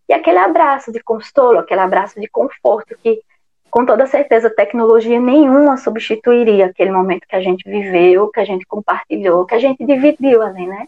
E 0.09 0.13
aquele 0.15 0.39
abraço 0.39 0.91
de 0.91 0.99
consolo, 0.99 1.59
aquele 1.59 1.81
abraço 1.81 2.19
de 2.19 2.27
conforto 2.27 2.97
que, 3.03 3.21
com 3.69 3.85
toda 3.85 4.07
certeza, 4.07 4.49
tecnologia 4.49 5.19
nenhuma 5.19 5.77
substituiria 5.77 6.65
aquele 6.65 6.89
momento 6.89 7.27
que 7.29 7.35
a 7.35 7.39
gente 7.39 7.69
viveu, 7.69 8.29
que 8.29 8.39
a 8.39 8.45
gente 8.45 8.65
compartilhou, 8.65 9.45
que 9.45 9.53
a 9.53 9.59
gente 9.59 9.85
dividiu 9.85 10.41
ali, 10.41 10.65
né? 10.65 10.87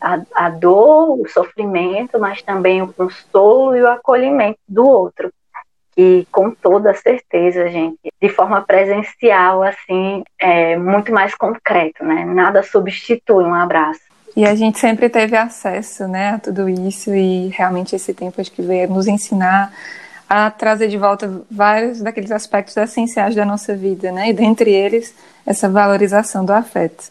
A, 0.00 0.20
a 0.36 0.50
dor, 0.50 1.20
o 1.20 1.28
sofrimento, 1.28 2.16
mas 2.20 2.40
também 2.40 2.80
o 2.80 2.92
consolo 2.92 3.74
e 3.74 3.82
o 3.82 3.88
acolhimento 3.88 4.60
do 4.68 4.86
outro 4.86 5.32
e 5.98 6.24
com 6.30 6.52
toda 6.52 6.94
certeza, 6.94 7.68
gente, 7.68 7.98
de 8.22 8.28
forma 8.28 8.62
presencial, 8.62 9.64
assim, 9.64 10.22
é 10.40 10.76
muito 10.76 11.12
mais 11.12 11.34
concreto, 11.34 12.04
né? 12.04 12.24
Nada 12.24 12.62
substitui 12.62 13.42
um 13.42 13.52
abraço. 13.52 14.02
E 14.36 14.46
a 14.46 14.54
gente 14.54 14.78
sempre 14.78 15.08
teve 15.08 15.36
acesso, 15.36 16.06
né, 16.06 16.34
a 16.34 16.38
tudo 16.38 16.68
isso 16.68 17.12
e 17.12 17.48
realmente 17.48 17.96
esse 17.96 18.14
tempo 18.14 18.40
acho 18.40 18.52
que 18.52 18.62
veio 18.62 18.88
nos 18.88 19.08
ensinar 19.08 19.72
a 20.30 20.48
trazer 20.48 20.86
de 20.86 20.96
volta 20.96 21.42
vários 21.50 22.00
daqueles 22.00 22.30
aspectos 22.30 22.76
essenciais 22.76 23.34
da 23.34 23.44
nossa 23.44 23.74
vida, 23.74 24.12
né? 24.12 24.28
E 24.28 24.32
dentre 24.32 24.70
eles 24.70 25.12
essa 25.44 25.68
valorização 25.68 26.44
do 26.44 26.52
afeto. 26.52 27.10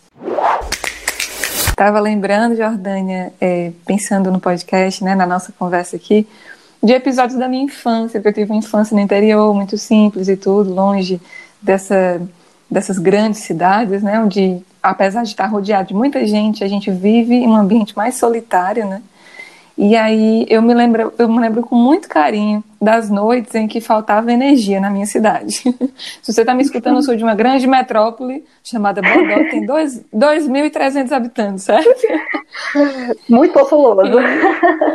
Estava 1.68 2.00
lembrando, 2.00 2.56
Jordânia, 2.56 3.34
é, 3.42 3.72
pensando 3.86 4.32
no 4.32 4.40
podcast, 4.40 5.04
né, 5.04 5.14
na 5.14 5.26
nossa 5.26 5.52
conversa 5.60 5.98
aqui, 5.98 6.26
de 6.82 6.94
episódios 6.94 7.38
da 7.38 7.48
minha 7.48 7.64
infância, 7.64 8.20
porque 8.20 8.30
eu 8.30 8.46
tive 8.46 8.52
uma 8.52 8.60
infância 8.60 8.96
no 8.96 9.02
interior, 9.02 9.54
muito 9.54 9.78
simples 9.78 10.28
e 10.28 10.38
tudo, 10.38 10.74
longe 10.74 11.20
dessa, 11.62 12.22
dessas 12.70 13.00
grandes 13.00 13.42
cidades, 13.42 14.04
né, 14.04 14.20
onde, 14.20 14.62
apesar 14.82 15.24
de 15.24 15.30
estar 15.30 15.48
rodeado 15.48 15.90
de 15.90 15.94
muita 15.94 16.26
gente, 16.26 16.64
a 16.64 16.68
gente 16.68 16.92
vive 16.92 17.36
em 17.36 17.48
um 17.48 17.56
ambiente 17.56 17.96
mais 17.96 18.16
solitário, 18.16 18.86
né, 18.86 19.02
e 19.78 19.96
aí 19.96 20.46
eu 20.50 20.62
me 20.62 20.74
lembro, 20.74 21.14
eu 21.18 21.28
me 21.28 21.40
lembro 21.40 21.64
com 21.64 21.76
muito 21.76 22.08
carinho 22.08 22.64
das 22.82 23.10
noites 23.10 23.54
em 23.56 23.68
que 23.68 23.82
faltava 23.82 24.32
energia 24.32 24.80
na 24.80 24.90
minha 24.90 25.06
cidade. 25.06 25.62
Se 26.22 26.34
você 26.34 26.42
está 26.42 26.54
me 26.54 26.62
escutando, 26.62 26.98
eu 26.98 27.04
sou 27.04 27.16
de 27.16 27.24
uma 27.24 27.36
grande 27.36 27.68
metrópole 27.68 28.46
chamada 28.64 29.02
Bodó, 29.02 29.36
que 29.44 29.50
tem 29.52 29.66
2.300 29.66 31.12
habitantes, 31.12 31.64
certo? 31.64 31.90
Muito 33.28 33.54
populoso. 33.54 34.20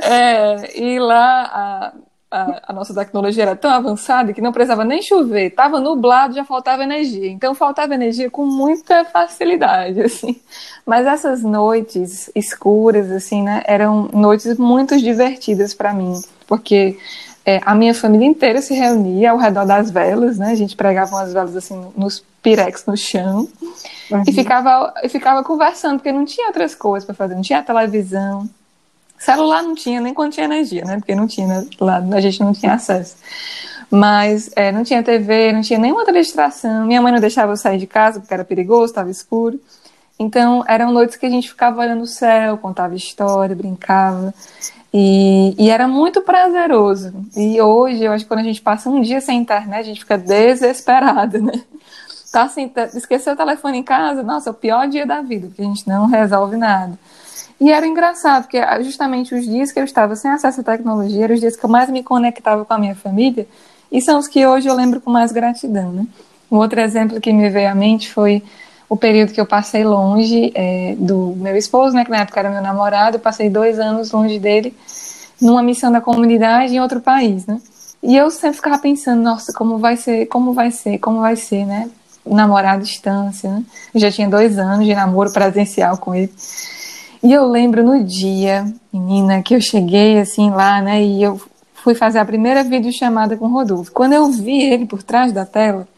É, 0.04 0.80
e 0.80 0.98
lá 0.98 1.42
a, 1.42 1.92
a, 2.32 2.62
a, 2.68 2.72
nossa 2.72 2.94
tecnologia 2.94 3.42
era 3.42 3.56
tão 3.56 3.70
avançada 3.70 4.32
que 4.32 4.40
não 4.40 4.52
precisava 4.52 4.84
nem 4.84 5.02
chover, 5.02 5.48
estava 5.48 5.78
nublado, 5.78 6.34
já 6.34 6.44
faltava 6.44 6.82
energia. 6.82 7.30
Então 7.30 7.54
faltava 7.54 7.94
energia 7.94 8.30
com 8.30 8.46
muita 8.46 9.04
facilidade, 9.04 10.00
assim. 10.00 10.40
Mas 10.86 11.06
essas 11.06 11.42
noites 11.42 12.30
escuras, 12.34 13.10
assim, 13.10 13.42
né, 13.42 13.62
eram 13.66 14.08
noites 14.12 14.56
muito 14.56 14.96
divertidas 14.98 15.74
para 15.74 15.92
mim, 15.92 16.20
porque 16.46 16.96
é, 17.44 17.61
a 17.64 17.75
minha 17.75 17.94
família 17.94 18.26
inteira 18.26 18.62
se 18.62 18.75
reunia 18.75 19.32
ao 19.32 19.38
redor 19.38 19.64
das 19.64 19.90
velas, 19.90 20.38
né? 20.38 20.50
A 20.52 20.54
gente 20.54 20.76
pregava 20.76 21.14
umas 21.16 21.32
velas 21.32 21.56
assim 21.56 21.92
nos 21.96 22.25
pirex 22.42 22.84
no 22.87 22.96
chão 22.96 23.49
uhum. 24.11 24.22
e 24.26 24.32
ficava 24.32 24.94
e 25.02 25.08
ficava 25.08 25.42
conversando 25.44 25.96
porque 25.99 26.12
não 26.12 26.25
tinha 26.25 26.49
outras 26.49 26.75
coisas 26.75 27.04
para 27.04 27.14
fazer, 27.14 27.34
não 27.34 27.42
tinha 27.42 27.62
televisão, 27.62 28.49
Celular 29.22 29.62
não 29.62 29.76
tinha 29.76 30.00
nem 30.00 30.12
quando 30.12 30.32
tinha 30.32 30.46
energia, 30.46 30.84
né? 30.84 30.96
Porque 30.96 31.14
não 31.14 31.28
tinha 31.28 31.64
lá, 31.78 31.99
a 31.99 32.20
gente 32.20 32.40
não 32.40 32.52
tinha 32.52 32.72
acesso. 32.72 33.14
Mas 33.88 34.50
é, 34.56 34.72
não 34.72 34.82
tinha 34.82 35.00
TV, 35.00 35.52
não 35.52 35.62
tinha 35.62 35.78
nenhuma 35.78 36.00
outra 36.00 36.20
distração. 36.20 36.87
Minha 36.87 37.00
mãe 37.00 37.12
não 37.12 37.20
deixava 37.20 37.52
eu 37.52 37.56
sair 37.56 37.78
de 37.78 37.87
casa 37.87 38.18
porque 38.18 38.34
era 38.34 38.44
perigoso, 38.44 38.87
estava 38.87 39.08
escuro. 39.11 39.61
Então 40.18 40.64
eram 40.66 40.90
noites 40.90 41.14
que 41.14 41.25
a 41.25 41.30
gente 41.30 41.49
ficava 41.49 41.80
olhando 41.80 42.02
o 42.02 42.06
céu, 42.06 42.58
contava 42.58 42.96
história, 42.96 43.54
brincava. 43.54 44.34
E, 44.94 45.54
e, 45.58 45.70
era 45.70 45.88
muito 45.88 46.20
prazeroso. 46.20 47.14
E 47.34 47.61
hoje, 47.61 48.04
eu 48.04 48.12
acho 48.12 48.25
que 48.25 48.28
quando 48.28 48.40
a 48.40 48.44
gente 48.44 48.61
passa 48.61 48.90
um 48.90 49.00
dia 49.00 49.22
sem 49.22 49.38
internet, 49.38 49.80
a 49.80 49.82
gente 49.84 50.00
fica 50.00 50.18
desesperado, 50.18 51.40
né? 51.40 51.62
Tá 52.30 52.44
assim, 52.44 52.70
esqueceu 52.94 53.34
o 53.34 53.37
telefone 53.37 53.78
em 53.78 53.82
casa, 53.82 54.22
nossa, 54.22 54.49
é 54.49 54.52
o 54.52 54.54
pior 54.54 54.88
dia 54.88 55.06
da 55.06 55.20
vida, 55.20 55.49
porque 55.49 55.62
a 55.62 55.66
gente 55.66 55.87
não 55.87 56.06
resolve 56.06 56.56
nada. 56.56 56.99
E 57.61 57.70
era 57.70 57.87
engraçado, 57.87 58.44
porque 58.44 58.58
ah, 58.58 58.82
justamente 58.82 59.34
os 59.34 59.44
dias 59.44 59.70
que 59.70 59.78
eu 59.78 59.84
estava 59.84 60.16
sem 60.16 60.30
acesso 60.30 60.62
à 60.62 60.64
tecnologia 60.64 61.25
eram 61.25 61.34
os 61.34 61.40
dias 61.40 61.56
que 61.56 61.64
eu 61.64 61.70
mais 61.70 61.90
me 61.90 62.02
conectava 62.02 62.64
com 62.64 62.72
a 62.75 62.78
minha 62.78 62.94
família, 62.94 63.46
e 63.90 64.00
são 64.00 64.18
os 64.18 64.26
que 64.26 64.46
hoje 64.46 64.66
eu 64.66 64.75
lembro 64.75 65.00
com 65.00 65.11
mais 65.11 65.30
gratidão. 65.30 65.92
Né? 65.92 66.06
Um 66.50 66.56
outro 66.56 66.80
exemplo 66.80 67.20
que 67.20 67.32
me 67.32 67.49
veio 67.50 67.70
à 67.70 67.75
mente 67.75 68.11
foi 68.11 68.42
o 68.92 68.96
período 68.96 69.32
que 69.32 69.40
eu 69.40 69.46
passei 69.46 69.84
longe 69.84 70.52
é, 70.54 70.94
do 70.99 71.34
meu 71.38 71.56
esposo, 71.56 71.96
né, 71.96 72.04
que 72.04 72.11
na 72.11 72.18
época 72.18 72.38
era 72.38 72.50
meu 72.50 72.61
namorado, 72.61 73.16
eu 73.16 73.20
passei 73.20 73.49
dois 73.49 73.80
anos 73.80 74.12
longe 74.12 74.38
dele, 74.38 74.76
numa 75.40 75.62
missão 75.62 75.90
da 75.90 75.99
comunidade 75.99 76.75
em 76.75 76.78
outro 76.78 77.00
país. 77.00 77.46
Né? 77.46 77.58
E 78.02 78.14
eu 78.14 78.30
sempre 78.30 78.56
ficava 78.56 78.76
pensando, 78.76 79.22
nossa, 79.22 79.50
como 79.50 79.78
vai 79.78 79.96
ser, 79.96 80.26
como 80.26 80.52
vai 80.52 80.70
ser, 80.70 80.99
como 80.99 81.20
vai 81.20 81.37
ser, 81.37 81.64
né? 81.64 81.88
Namorar 82.26 82.75
à 82.75 82.76
distância, 82.76 83.50
né? 83.50 83.62
Eu 83.94 84.00
já 84.00 84.11
tinha 84.11 84.28
dois 84.28 84.58
anos 84.58 84.84
de 84.84 84.94
namoro 84.94 85.32
presencial 85.32 85.96
com 85.96 86.14
ele. 86.14 86.30
E 87.22 87.32
eu 87.32 87.46
lembro 87.49 87.82
no 87.82 88.04
dia, 88.04 88.66
menina, 88.92 89.42
que 89.42 89.54
eu 89.54 89.61
cheguei 89.62 90.20
assim 90.20 90.50
lá, 90.50 90.82
né? 90.82 91.02
E 91.02 91.22
eu 91.22 91.40
fui 91.76 91.94
fazer 91.94 92.18
a 92.18 92.26
primeira 92.26 92.62
videochamada 92.62 93.38
com 93.38 93.46
o 93.46 93.52
Rodolfo. 93.52 93.90
Quando 93.90 94.12
eu 94.12 94.30
vi 94.30 94.62
ele 94.64 94.84
por 94.84 95.02
trás 95.02 95.32
da 95.32 95.46
tela, 95.46 95.88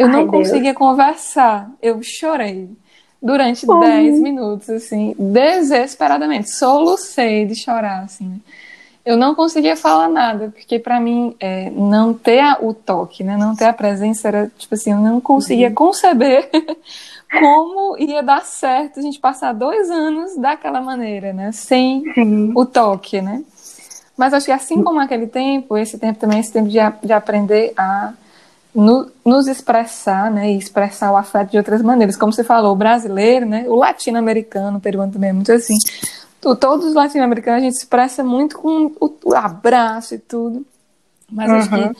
eu 0.00 0.06
Ai, 0.06 0.12
não 0.12 0.26
Deus. 0.26 0.48
conseguia 0.48 0.72
conversar. 0.72 1.70
Eu 1.82 2.02
chorei 2.02 2.70
durante 3.20 3.66
10 3.66 4.18
minutos, 4.18 4.70
assim, 4.70 5.14
desesperadamente. 5.18 6.50
Solucei 6.50 7.44
de 7.44 7.54
chorar, 7.54 8.04
assim. 8.04 8.40
Eu 9.04 9.18
não 9.18 9.34
conseguia 9.34 9.76
falar 9.76 10.08
nada, 10.08 10.52
porque 10.56 10.78
para 10.78 10.98
mim 10.98 11.36
é, 11.38 11.68
não 11.68 12.14
ter 12.14 12.42
o 12.62 12.72
toque, 12.72 13.22
né, 13.22 13.36
não 13.36 13.54
ter 13.54 13.64
a 13.64 13.72
presença 13.72 14.28
era 14.28 14.50
tipo 14.58 14.74
assim, 14.74 14.92
eu 14.92 14.98
não 14.98 15.20
conseguia 15.20 15.68
uhum. 15.68 15.74
conceber 15.74 16.50
como 17.38 17.96
ia 17.98 18.22
dar 18.22 18.44
certo 18.44 19.00
a 19.00 19.02
gente 19.02 19.18
passar 19.18 19.52
dois 19.52 19.90
anos 19.90 20.36
daquela 20.36 20.80
maneira, 20.80 21.32
né? 21.32 21.50
Sem 21.52 22.04
o 22.54 22.64
toque, 22.64 23.20
né? 23.20 23.42
Mas 24.16 24.32
acho 24.32 24.46
que 24.46 24.52
assim 24.52 24.82
como 24.82 25.00
aquele 25.00 25.26
tempo, 25.26 25.76
esse 25.76 25.98
tempo 25.98 26.18
também 26.18 26.38
é 26.38 26.40
esse 26.40 26.52
tempo 26.52 26.68
de, 26.68 26.78
de 27.02 27.12
aprender 27.12 27.72
a 27.76 28.12
no, 28.74 29.10
nos 29.24 29.46
expressar, 29.46 30.30
né? 30.30 30.52
E 30.52 30.58
expressar 30.58 31.12
o 31.12 31.16
afeto 31.16 31.50
de 31.50 31.58
outras 31.58 31.82
maneiras. 31.82 32.16
Como 32.16 32.32
você 32.32 32.44
falou, 32.44 32.72
o 32.72 32.76
brasileiro, 32.76 33.46
né? 33.46 33.64
O 33.68 33.76
latino-americano, 33.76 34.78
o 34.78 34.80
peruano 34.80 35.12
também 35.12 35.30
é 35.30 35.32
muito 35.32 35.52
assim. 35.52 35.76
Todos 36.40 36.86
os 36.86 36.94
latino-americanos 36.94 37.60
a 37.60 37.64
gente 37.64 37.76
expressa 37.76 38.24
muito 38.24 38.58
com 38.58 38.92
o, 39.00 39.14
o 39.24 39.34
abraço 39.34 40.14
e 40.14 40.18
tudo. 40.18 40.64
Mas 41.30 41.50
uhum. 41.50 41.56
acho 41.56 41.68
que 41.68 41.74
uhum 41.76 41.92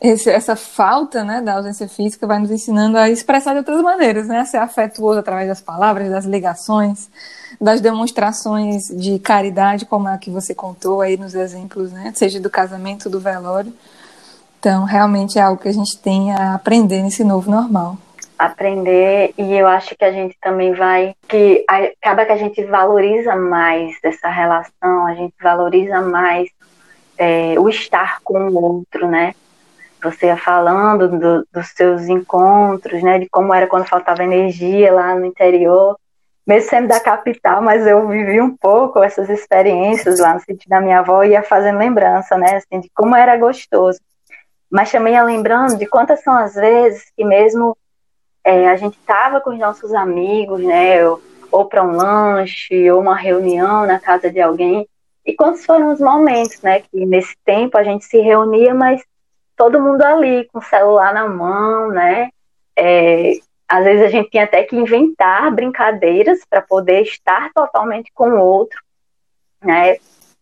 esse, 0.00 0.30
essa 0.30 0.54
falta 0.54 1.24
né, 1.24 1.40
da 1.40 1.54
ausência 1.54 1.88
física 1.88 2.26
vai 2.26 2.38
nos 2.38 2.50
ensinando 2.50 2.98
a 2.98 3.08
expressar 3.08 3.52
de 3.52 3.58
outras 3.58 3.80
maneiras, 3.80 4.26
né? 4.26 4.40
A 4.40 4.44
ser 4.44 4.58
afetuoso 4.58 5.18
através 5.18 5.48
das 5.48 5.60
palavras, 5.60 6.10
das 6.10 6.24
ligações, 6.24 7.08
das 7.60 7.80
demonstrações 7.80 8.88
de 8.88 9.18
caridade, 9.18 9.86
como 9.86 10.08
a 10.08 10.18
que 10.18 10.30
você 10.30 10.54
contou 10.54 11.00
aí 11.00 11.16
nos 11.16 11.34
exemplos, 11.34 11.92
né? 11.92 12.12
Seja 12.14 12.40
do 12.40 12.50
casamento, 12.50 13.08
do 13.08 13.20
velório. 13.20 13.72
Então, 14.58 14.84
realmente 14.84 15.38
é 15.38 15.42
algo 15.42 15.60
que 15.60 15.68
a 15.68 15.72
gente 15.72 15.98
tem 15.98 16.32
a 16.32 16.54
aprender 16.54 17.02
nesse 17.02 17.22
novo 17.22 17.50
normal. 17.50 17.96
Aprender, 18.38 19.32
e 19.38 19.54
eu 19.54 19.66
acho 19.66 19.96
que 19.96 20.04
a 20.04 20.12
gente 20.12 20.36
também 20.42 20.74
vai. 20.74 21.14
que 21.26 21.64
acaba 21.68 22.26
que 22.26 22.32
a 22.32 22.36
gente 22.36 22.62
valoriza 22.64 23.34
mais 23.34 23.96
essa 24.02 24.28
relação, 24.28 25.06
a 25.06 25.14
gente 25.14 25.34
valoriza 25.42 26.02
mais 26.02 26.48
é, 27.16 27.58
o 27.58 27.68
estar 27.68 28.20
com 28.22 28.48
o 28.48 28.62
outro, 28.62 29.08
né? 29.08 29.32
você 30.10 30.26
ia 30.26 30.36
falando 30.36 31.08
do, 31.08 31.46
dos 31.52 31.68
seus 31.74 32.08
encontros, 32.08 33.02
né, 33.02 33.18
de 33.18 33.28
como 33.28 33.52
era 33.52 33.66
quando 33.66 33.86
faltava 33.86 34.24
energia 34.24 34.92
lá 34.92 35.14
no 35.14 35.24
interior, 35.24 35.98
mesmo 36.46 36.70
sendo 36.70 36.88
da 36.88 37.00
capital, 37.00 37.60
mas 37.60 37.86
eu 37.86 38.06
vivi 38.06 38.40
um 38.40 38.56
pouco 38.56 39.02
essas 39.02 39.28
experiências 39.28 40.20
lá 40.20 40.34
no 40.34 40.40
sítio 40.40 40.68
da 40.68 40.80
minha 40.80 41.00
avó 41.00 41.24
e 41.24 41.30
ia 41.30 41.42
fazendo 41.42 41.78
lembrança, 41.78 42.36
né, 42.36 42.56
assim, 42.56 42.80
de 42.80 42.90
como 42.94 43.16
era 43.16 43.36
gostoso. 43.36 43.98
Mas 44.70 44.90
também 44.90 45.14
ia 45.14 45.22
lembrando 45.22 45.76
de 45.76 45.86
quantas 45.86 46.22
são 46.22 46.34
as 46.34 46.54
vezes 46.54 47.10
que 47.16 47.24
mesmo 47.24 47.76
é, 48.44 48.68
a 48.68 48.76
gente 48.76 48.98
estava 48.98 49.40
com 49.40 49.50
os 49.50 49.58
nossos 49.58 49.92
amigos, 49.92 50.60
né, 50.60 51.06
ou, 51.06 51.22
ou 51.50 51.64
para 51.64 51.82
um 51.82 51.96
lanche, 51.96 52.90
ou 52.90 53.00
uma 53.00 53.16
reunião 53.16 53.86
na 53.86 53.98
casa 53.98 54.30
de 54.30 54.40
alguém, 54.40 54.88
e 55.24 55.34
quantos 55.34 55.64
foram 55.64 55.92
os 55.92 56.00
momentos, 56.00 56.60
né, 56.62 56.80
que 56.80 57.04
nesse 57.04 57.36
tempo 57.44 57.76
a 57.76 57.82
gente 57.82 58.04
se 58.04 58.18
reunia, 58.18 58.72
mas 58.72 59.02
todo 59.56 59.80
mundo 59.80 60.02
ali 60.02 60.44
com 60.52 60.58
o 60.58 60.62
celular 60.62 61.14
na 61.14 61.26
mão, 61.26 61.88
né? 61.88 62.28
É, 62.76 63.32
às 63.66 63.82
vezes 63.82 64.04
a 64.04 64.08
gente 64.08 64.30
tinha 64.30 64.44
até 64.44 64.62
que 64.62 64.76
inventar 64.76 65.50
brincadeiras 65.50 66.40
para 66.48 66.60
poder 66.60 67.02
estar 67.02 67.50
totalmente 67.52 68.12
com 68.14 68.28
o 68.28 68.38
outro, 68.38 68.78
né? 69.64 69.96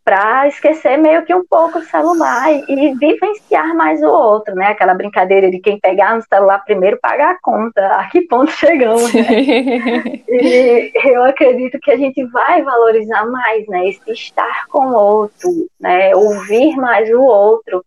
Para 0.04 0.46
esquecer 0.48 0.98
meio 0.98 1.24
que 1.24 1.34
um 1.34 1.44
pouco 1.46 1.78
o 1.78 1.84
celular 1.84 2.52
e, 2.52 2.64
e, 2.68 2.94
vivenciar 2.94 3.74
mais 3.74 4.02
o 4.02 4.08
outro, 4.08 4.54
né? 4.54 4.66
Aquela 4.66 4.92
brincadeira 4.92 5.50
de 5.50 5.58
quem 5.58 5.80
pegar 5.80 6.14
no 6.14 6.22
celular 6.22 6.62
primeiro 6.62 6.98
pagar 7.00 7.30
a 7.30 7.38
conta. 7.40 7.86
A 7.96 8.08
que 8.10 8.20
ponto 8.22 8.50
chegamos, 8.52 9.12
né? 9.14 9.24
e 10.28 10.92
eu 11.06 11.24
acredito 11.24 11.78
que 11.80 11.90
a 11.90 11.96
gente 11.96 12.22
vai 12.26 12.62
valorizar 12.62 13.24
mais, 13.26 13.66
né? 13.66 13.88
Esse 13.88 14.12
estar 14.12 14.66
com 14.68 14.88
o 14.88 14.94
outro, 14.94 15.50
né? 15.80 16.14
Ouvir 16.14 16.76
mais 16.76 17.08
o 17.10 17.22
outro 17.22 17.82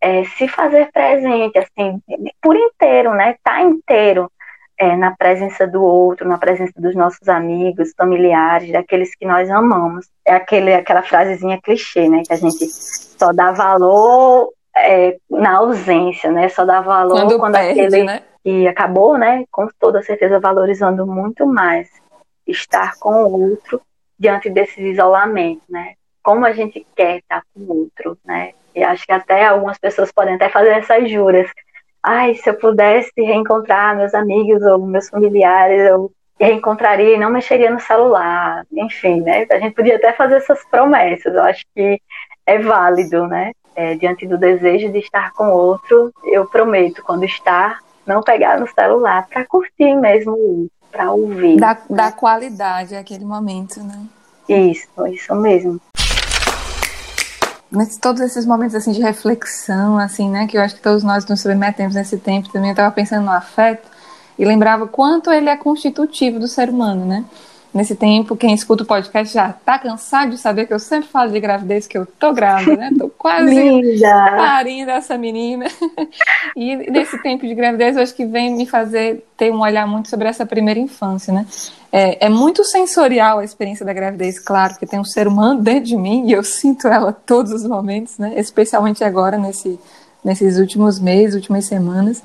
é, 0.00 0.24
se 0.24 0.48
fazer 0.48 0.90
presente, 0.92 1.58
assim, 1.58 2.00
por 2.40 2.56
inteiro, 2.56 3.12
né? 3.12 3.36
Tá 3.42 3.60
inteiro 3.62 4.30
é, 4.78 4.96
na 4.96 5.14
presença 5.16 5.66
do 5.66 5.82
outro, 5.82 6.28
na 6.28 6.38
presença 6.38 6.72
dos 6.76 6.94
nossos 6.94 7.28
amigos, 7.28 7.92
familiares, 7.96 8.72
daqueles 8.72 9.14
que 9.16 9.26
nós 9.26 9.50
amamos. 9.50 10.06
É 10.24 10.34
aquele, 10.34 10.72
aquela 10.72 11.02
frasezinha 11.02 11.60
clichê, 11.60 12.08
né? 12.08 12.22
Que 12.26 12.32
a 12.32 12.36
gente 12.36 12.64
só 12.66 13.32
dá 13.32 13.50
valor 13.50 14.52
é, 14.76 15.16
na 15.28 15.56
ausência, 15.56 16.30
né? 16.30 16.48
Só 16.48 16.64
dá 16.64 16.80
valor 16.80 17.20
quando, 17.20 17.38
quando 17.38 17.54
perde, 17.54 17.80
aquele 17.80 18.04
né? 18.04 18.22
que 18.44 18.68
acabou, 18.68 19.18
né? 19.18 19.44
Com 19.50 19.68
toda 19.80 20.02
certeza 20.02 20.38
valorizando 20.38 21.04
muito 21.06 21.44
mais 21.44 21.90
estar 22.46 22.96
com 22.98 23.24
o 23.24 23.50
outro 23.50 23.82
diante 24.18 24.48
desse 24.48 24.80
isolamento, 24.80 25.62
né? 25.68 25.94
Como 26.22 26.44
a 26.44 26.52
gente 26.52 26.86
quer 26.94 27.18
estar 27.18 27.42
com 27.52 27.60
o 27.60 27.80
outro, 27.80 28.16
né? 28.24 28.52
E 28.74 28.84
acho 28.84 29.04
que 29.04 29.12
até 29.12 29.44
algumas 29.44 29.76
pessoas 29.76 30.12
podem 30.12 30.34
até 30.34 30.48
fazer 30.48 30.70
essas 30.70 31.10
juras. 31.10 31.50
Ai, 32.10 32.34
se 32.36 32.48
eu 32.48 32.54
pudesse 32.54 33.12
reencontrar 33.18 33.94
meus 33.94 34.14
amigos 34.14 34.62
ou 34.62 34.78
meus 34.78 35.10
familiares, 35.10 35.90
eu 35.90 36.10
reencontraria 36.40 37.14
e 37.14 37.18
não 37.18 37.28
mexeria 37.28 37.70
no 37.70 37.78
celular. 37.78 38.64
Enfim, 38.72 39.20
né? 39.20 39.46
A 39.50 39.58
gente 39.58 39.74
podia 39.74 39.96
até 39.96 40.14
fazer 40.14 40.36
essas 40.36 40.58
promessas. 40.70 41.34
Eu 41.34 41.42
acho 41.42 41.66
que 41.74 42.00
é 42.46 42.58
válido, 42.60 43.26
né? 43.26 43.52
É, 43.76 43.94
diante 43.94 44.26
do 44.26 44.38
desejo 44.38 44.90
de 44.90 45.00
estar 45.00 45.34
com 45.34 45.50
outro, 45.50 46.10
eu 46.24 46.46
prometo, 46.46 47.02
quando 47.04 47.24
estar, 47.24 47.80
não 48.06 48.22
pegar 48.22 48.58
no 48.58 48.66
celular, 48.66 49.26
para 49.28 49.44
curtir 49.44 49.94
mesmo, 49.94 50.66
para 50.90 51.12
ouvir. 51.12 51.60
Da, 51.60 51.76
da 51.90 52.10
qualidade 52.10 52.96
aquele 52.96 53.26
momento, 53.26 53.80
né? 53.84 54.06
Isso, 54.48 54.88
isso 55.08 55.34
mesmo 55.34 55.78
nesses, 57.70 57.98
todos 57.98 58.20
esses 58.20 58.46
momentos 58.46 58.74
assim 58.74 58.92
de 58.92 59.00
reflexão, 59.00 59.98
assim, 59.98 60.30
né, 60.30 60.46
que 60.46 60.56
eu 60.56 60.62
acho 60.62 60.74
que 60.74 60.82
todos 60.82 61.02
nós 61.02 61.26
nos 61.26 61.40
submetemos 61.40 61.94
nesse 61.94 62.18
tempo 62.18 62.48
também, 62.50 62.70
eu 62.70 62.72
estava 62.72 62.90
pensando 62.92 63.24
no 63.24 63.32
afeto 63.32 63.88
e 64.38 64.44
lembrava 64.44 64.86
quanto 64.86 65.30
ele 65.30 65.48
é 65.48 65.56
constitutivo 65.56 66.38
do 66.38 66.46
ser 66.48 66.70
humano, 66.70 67.04
né? 67.04 67.24
Nesse 67.72 67.94
tempo, 67.94 68.34
quem 68.34 68.54
escuta 68.54 68.82
o 68.82 68.86
podcast 68.86 69.32
já 69.32 69.52
tá 69.52 69.78
cansado 69.78 70.30
de 70.30 70.38
saber 70.38 70.66
que 70.66 70.72
eu 70.72 70.78
sempre 70.78 71.08
falo 71.08 71.30
de 71.30 71.38
gravidez, 71.38 71.86
que 71.86 71.98
eu 71.98 72.06
tô 72.06 72.32
grávida, 72.32 72.76
né? 72.76 72.90
Tô 72.98 73.10
quase 73.10 73.54
parindo 74.10 74.90
essa 74.90 75.18
menina. 75.18 75.66
E 76.56 76.76
nesse 76.90 77.18
tempo 77.22 77.46
de 77.46 77.54
gravidez, 77.54 77.96
eu 77.96 78.02
acho 78.02 78.14
que 78.14 78.24
vem 78.24 78.54
me 78.54 78.66
fazer 78.66 79.24
ter 79.36 79.52
um 79.52 79.60
olhar 79.60 79.86
muito 79.86 80.08
sobre 80.08 80.26
essa 80.28 80.46
primeira 80.46 80.80
infância, 80.80 81.32
né? 81.32 81.46
É, 81.92 82.26
é, 82.26 82.28
muito 82.28 82.64
sensorial 82.64 83.38
a 83.38 83.44
experiência 83.44 83.84
da 83.84 83.92
gravidez, 83.92 84.38
claro, 84.38 84.72
porque 84.72 84.86
tem 84.86 84.98
um 84.98 85.04
ser 85.04 85.28
humano 85.28 85.60
dentro 85.60 85.84
de 85.84 85.96
mim 85.96 86.26
e 86.26 86.32
eu 86.32 86.42
sinto 86.42 86.88
ela 86.88 87.12
todos 87.12 87.52
os 87.52 87.64
momentos, 87.64 88.18
né? 88.18 88.32
Especialmente 88.36 89.04
agora, 89.04 89.38
nesse, 89.38 89.78
nesses 90.24 90.58
últimos 90.58 90.98
meses, 90.98 91.34
últimas 91.34 91.66
semanas. 91.66 92.22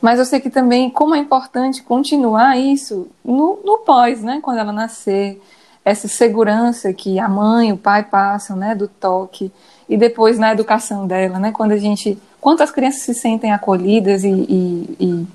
Mas 0.00 0.18
eu 0.18 0.24
sei 0.24 0.40
que 0.40 0.50
também, 0.50 0.88
como 0.88 1.14
é 1.14 1.18
importante 1.18 1.82
continuar 1.82 2.58
isso 2.58 3.08
no, 3.24 3.60
no 3.64 3.78
pós, 3.78 4.22
né? 4.22 4.40
Quando 4.42 4.58
ela 4.58 4.72
nascer, 4.72 5.40
essa 5.84 6.08
segurança 6.08 6.92
que 6.92 7.18
a 7.18 7.28
mãe, 7.28 7.72
o 7.72 7.76
pai 7.76 8.04
passam, 8.04 8.56
né? 8.56 8.74
Do 8.74 8.88
toque 8.88 9.52
e 9.88 9.96
depois 9.96 10.38
na 10.38 10.52
educação 10.52 11.06
dela, 11.06 11.38
né? 11.38 11.52
Quando 11.52 11.72
a 11.72 11.76
gente, 11.76 12.18
quantas 12.40 12.70
crianças 12.70 13.02
se 13.02 13.14
sentem 13.14 13.52
acolhidas 13.52 14.24
e, 14.24 14.30
e, 14.30 14.96
e 14.98 15.26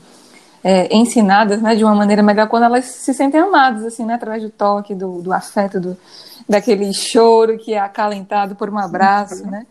é, 0.63 0.95
ensinadas 0.95 1.61
né, 1.61 1.75
de 1.75 1.83
uma 1.83 1.93
maneira 1.93 2.23
melhor 2.23 2.47
quando 2.47 2.63
elas 2.63 2.85
se 2.85 3.13
sentem 3.13 3.39
amadas, 3.39 3.85
assim, 3.85 4.03
né, 4.03 4.15
através 4.15 4.41
do 4.41 4.49
toque, 4.49 4.95
do, 4.95 5.21
do 5.21 5.31
afeto, 5.31 5.79
do, 5.79 5.95
daquele 6.49 6.91
choro 6.91 7.59
que 7.59 7.75
é 7.75 7.79
acalentado 7.79 8.55
por 8.55 8.67
um 8.67 8.79
abraço, 8.79 9.45
né? 9.45 9.67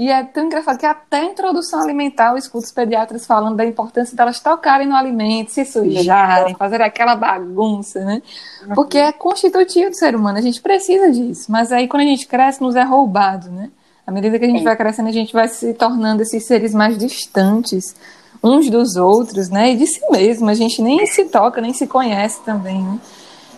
E 0.00 0.10
é 0.10 0.24
tão 0.24 0.46
engraçado 0.46 0.78
que 0.78 0.86
até 0.86 1.18
a 1.18 1.24
introdução 1.26 1.78
alimentar 1.78 2.30
eu 2.30 2.38
escuto 2.38 2.64
os 2.64 2.72
pediatras 2.72 3.26
falando 3.26 3.56
da 3.56 3.66
importância 3.66 4.16
delas 4.16 4.40
tocarem 4.40 4.88
no 4.88 4.96
alimento, 4.96 5.50
se 5.50 5.62
sujarem, 5.66 6.54
fazerem 6.54 6.86
aquela 6.86 7.14
bagunça, 7.14 8.02
né? 8.02 8.22
Uhum. 8.66 8.74
Porque 8.76 8.96
é 8.96 9.12
constitutivo 9.12 9.90
do 9.90 9.96
ser 9.96 10.16
humano, 10.16 10.38
a 10.38 10.40
gente 10.40 10.62
precisa 10.62 11.12
disso. 11.12 11.52
Mas 11.52 11.70
aí 11.70 11.86
quando 11.86 12.04
a 12.04 12.06
gente 12.06 12.26
cresce, 12.26 12.62
nos 12.62 12.76
é 12.76 12.82
roubado, 12.82 13.50
né? 13.50 13.68
À 14.06 14.10
medida 14.10 14.38
que 14.38 14.46
a 14.46 14.48
gente 14.48 14.64
vai 14.64 14.74
crescendo, 14.74 15.10
a 15.10 15.12
gente 15.12 15.34
vai 15.34 15.48
se 15.48 15.74
tornando 15.74 16.22
esses 16.22 16.46
seres 16.46 16.72
mais 16.72 16.96
distantes 16.96 17.94
uns 18.42 18.70
dos 18.70 18.96
outros, 18.96 19.50
né? 19.50 19.72
E 19.72 19.76
de 19.76 19.86
si 19.86 20.00
mesmo. 20.10 20.48
A 20.48 20.54
gente 20.54 20.80
nem 20.80 21.06
se 21.06 21.26
toca, 21.26 21.60
nem 21.60 21.74
se 21.74 21.86
conhece 21.86 22.40
também, 22.40 22.82
né? 22.82 22.98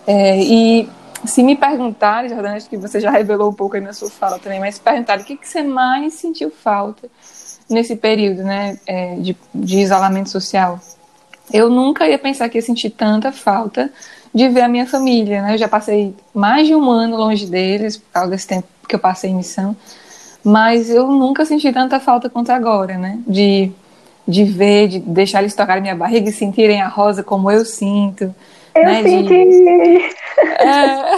É, 0.05 0.43
e 0.43 0.89
se 1.25 1.43
me 1.43 1.55
perguntarem, 1.55 2.29
Jordana, 2.29 2.55
acho 2.55 2.69
que 2.69 2.77
você 2.77 2.99
já 2.99 3.09
revelou 3.09 3.49
um 3.49 3.53
pouco 3.53 3.75
aí 3.75 3.81
na 3.81 3.93
sua 3.93 4.09
fala 4.09 4.39
também, 4.39 4.59
mas 4.59 4.75
se 4.75 4.81
perguntarem 4.81 5.23
o 5.23 5.25
que, 5.25 5.37
que 5.37 5.47
você 5.47 5.63
mais 5.63 6.13
sentiu 6.15 6.51
falta 6.51 7.09
nesse 7.69 7.95
período, 7.95 8.43
né, 8.43 8.77
é, 8.85 9.15
de, 9.15 9.37
de 9.53 9.79
isolamento 9.79 10.29
social. 10.29 10.79
Eu 11.51 11.69
nunca 11.69 12.07
ia 12.07 12.19
pensar 12.19 12.49
que 12.49 12.57
ia 12.57 12.61
sentir 12.61 12.89
tanta 12.89 13.31
falta 13.31 13.91
de 14.33 14.49
ver 14.49 14.61
a 14.61 14.67
minha 14.67 14.87
família, 14.87 15.41
né? 15.41 15.53
Eu 15.53 15.57
já 15.57 15.67
passei 15.67 16.15
mais 16.33 16.67
de 16.67 16.75
um 16.75 16.89
ano 16.89 17.17
longe 17.17 17.45
deles 17.45 17.97
por 17.97 18.11
causa 18.11 18.31
desse 18.31 18.47
tempo 18.47 18.67
que 18.87 18.95
eu 18.95 18.99
passei 18.99 19.29
em 19.29 19.35
missão, 19.35 19.75
mas 20.43 20.89
eu 20.89 21.07
nunca 21.07 21.45
senti 21.45 21.71
tanta 21.71 21.99
falta 21.99 22.29
quanto 22.29 22.51
agora, 22.51 22.97
né? 22.97 23.19
De, 23.27 23.71
de 24.27 24.43
ver, 24.43 24.87
de 24.87 24.99
deixar 24.99 25.41
eles 25.41 25.55
tocarem 25.55 25.81
minha 25.81 25.95
barriga 25.95 26.29
e 26.29 26.33
sentirem 26.33 26.81
a 26.81 26.87
rosa 26.87 27.23
como 27.23 27.51
eu 27.51 27.65
sinto. 27.65 28.33
Eu 28.73 28.83
né? 28.83 29.03
senti. 29.03 29.45
De, 29.45 29.99
é, 30.59 31.15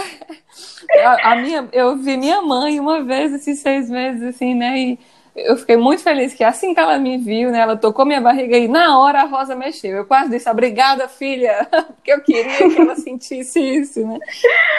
a, 1.06 1.32
a, 1.32 1.36
minha, 1.36 1.68
eu 1.72 1.96
vi 1.96 2.16
minha 2.16 2.42
mãe 2.42 2.78
uma 2.80 3.02
vez 3.02 3.32
esses 3.32 3.60
seis 3.60 3.88
meses, 3.88 4.22
assim, 4.22 4.54
né? 4.54 4.78
E 4.78 4.98
eu 5.36 5.56
fiquei 5.56 5.76
muito 5.76 6.02
feliz 6.02 6.32
que 6.32 6.42
assim 6.42 6.72
que 6.72 6.80
ela 6.80 6.98
me 6.98 7.18
viu, 7.18 7.50
né, 7.50 7.60
ela 7.60 7.76
tocou 7.76 8.06
minha 8.06 8.20
barriga 8.20 8.56
e 8.56 8.66
na 8.66 8.98
hora 8.98 9.20
a 9.20 9.26
Rosa 9.26 9.54
mexeu. 9.54 9.98
Eu 9.98 10.06
quase 10.06 10.30
disse, 10.30 10.48
obrigada, 10.48 11.06
filha, 11.08 11.68
porque 11.70 12.12
eu 12.12 12.20
queria 12.22 12.70
que 12.70 12.80
ela 12.80 12.96
sentisse 12.96 13.60
isso, 13.60 14.06
né? 14.06 14.18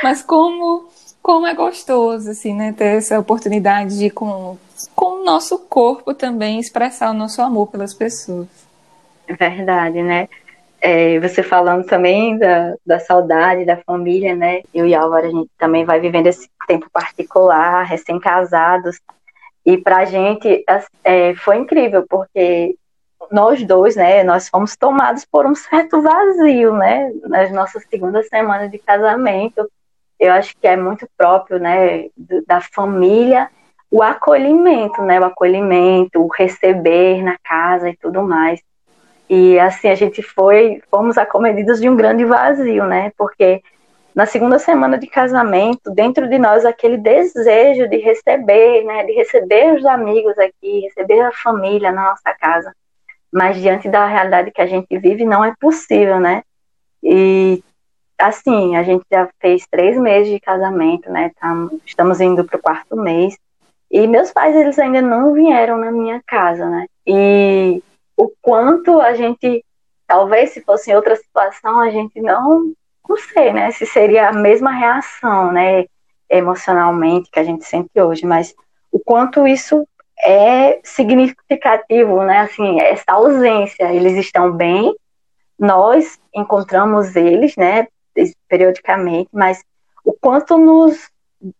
Mas 0.01 0.23
como, 0.23 0.89
como 1.21 1.45
é 1.45 1.53
gostoso, 1.53 2.31
assim, 2.31 2.53
né, 2.53 2.73
ter 2.75 2.97
essa 2.97 3.19
oportunidade 3.19 3.99
de, 3.99 4.09
com, 4.09 4.57
com 4.95 5.21
o 5.21 5.23
nosso 5.23 5.59
corpo 5.59 6.13
também, 6.13 6.59
expressar 6.59 7.11
o 7.11 7.13
nosso 7.13 7.41
amor 7.41 7.67
pelas 7.67 7.93
pessoas. 7.93 8.47
Verdade, 9.27 10.01
né? 10.01 10.27
É, 10.79 11.19
você 11.19 11.41
falando 11.41 11.85
também 11.85 12.37
da, 12.37 12.75
da 12.85 12.99
saudade 12.99 13.65
da 13.65 13.77
família, 13.77 14.35
né? 14.35 14.61
Eu 14.73 14.85
e 14.85 14.93
Álvaro, 14.93 15.25
a 15.27 15.31
gente 15.31 15.49
também 15.57 15.83
vai 15.83 15.99
vivendo 15.99 16.27
esse 16.27 16.49
tempo 16.67 16.89
particular, 16.91 17.83
recém-casados, 17.83 18.99
e 19.65 19.77
para 19.77 19.97
a 19.97 20.05
gente 20.05 20.63
é, 21.03 21.35
foi 21.35 21.57
incrível, 21.57 22.05
porque 22.07 22.77
nós 23.29 23.61
dois, 23.65 23.97
né, 23.97 24.23
nós 24.23 24.47
fomos 24.47 24.77
tomados 24.77 25.25
por 25.25 25.45
um 25.45 25.53
certo 25.55 26.01
vazio, 26.01 26.73
né, 26.73 27.11
nas 27.23 27.51
nossas 27.51 27.83
segundas 27.89 28.29
semanas 28.29 28.71
de 28.71 28.77
casamento. 28.77 29.69
Eu 30.17 30.31
acho 30.31 30.55
que 30.57 30.67
é 30.67 30.77
muito 30.77 31.05
próprio, 31.17 31.59
né, 31.59 32.05
da 32.47 32.61
família, 32.61 33.49
o 33.89 34.03
acolhimento, 34.03 35.01
né, 35.01 35.19
o 35.19 35.25
acolhimento, 35.25 36.21
o 36.21 36.27
receber 36.27 37.23
na 37.23 37.37
casa 37.43 37.89
e 37.89 37.97
tudo 37.97 38.21
mais. 38.21 38.61
E 39.29 39.59
assim 39.59 39.89
a 39.89 39.95
gente 39.95 40.21
foi, 40.21 40.81
fomos 40.89 41.17
acometidos 41.17 41.79
de 41.79 41.89
um 41.89 41.95
grande 41.95 42.25
vazio, 42.25 42.85
né, 42.85 43.11
porque 43.17 43.61
na 44.15 44.25
segunda 44.25 44.57
semana 44.57 44.97
de 44.97 45.07
casamento, 45.07 45.91
dentro 45.91 46.27
de 46.27 46.39
nós 46.39 46.65
aquele 46.65 46.97
desejo 46.97 47.87
de 47.87 47.97
receber, 47.97 48.83
né, 48.83 49.03
de 49.03 49.13
receber 49.13 49.75
os 49.75 49.85
amigos 49.85 50.37
aqui, 50.39 50.81
receber 50.81 51.21
a 51.21 51.31
família 51.31 51.91
na 51.91 52.09
nossa 52.09 52.33
casa. 52.33 52.73
Mas 53.31 53.57
diante 53.57 53.87
da 53.89 54.07
realidade 54.07 54.51
que 54.51 54.61
a 54.61 54.65
gente 54.65 54.97
vive, 54.97 55.23
não 55.25 55.43
é 55.43 55.53
possível, 55.59 56.19
né? 56.19 56.41
E 57.03 57.61
assim, 58.17 58.75
a 58.75 58.83
gente 58.83 59.05
já 59.11 59.29
fez 59.39 59.67
três 59.69 59.97
meses 59.97 60.31
de 60.31 60.39
casamento, 60.39 61.11
né? 61.11 61.31
estamos 61.85 62.19
indo 62.19 62.43
para 62.43 62.57
o 62.57 62.61
quarto 62.61 62.95
mês. 62.95 63.37
E 63.89 64.05
meus 64.07 64.31
pais, 64.31 64.55
eles 64.55 64.77
ainda 64.77 65.01
não 65.01 65.33
vieram 65.33 65.77
na 65.77 65.91
minha 65.91 66.21
casa, 66.25 66.69
né? 66.69 66.85
E 67.05 67.81
o 68.17 68.31
quanto 68.41 68.99
a 68.99 69.13
gente, 69.13 69.63
talvez 70.05 70.51
se 70.51 70.61
fosse 70.61 70.91
em 70.91 70.95
outra 70.95 71.15
situação, 71.15 71.79
a 71.79 71.89
gente 71.89 72.19
não 72.21 72.73
não 73.07 73.17
sei, 73.17 73.53
né, 73.53 73.71
se 73.71 73.85
seria 73.85 74.29
a 74.29 74.33
mesma 74.33 74.71
reação, 74.71 75.51
né, 75.51 75.85
emocionalmente 76.29 77.29
que 77.31 77.39
a 77.39 77.43
gente 77.43 77.63
sente 77.63 77.89
hoje, 77.99 78.25
mas 78.25 78.53
o 78.91 78.99
quanto 78.99 79.47
isso 79.47 79.87
é 80.19 80.79
significativo, 80.83 82.23
né, 82.23 82.39
assim, 82.39 82.81
essa 82.81 83.13
ausência, 83.13 83.93
eles 83.93 84.17
estão 84.17 84.51
bem, 84.51 84.93
nós 85.57 86.19
encontramos 86.35 87.15
eles, 87.15 87.55
né, 87.55 87.87
periodicamente, 88.47 89.29
mas 89.31 89.63
o 90.03 90.13
quanto 90.13 90.57
nos, 90.57 91.09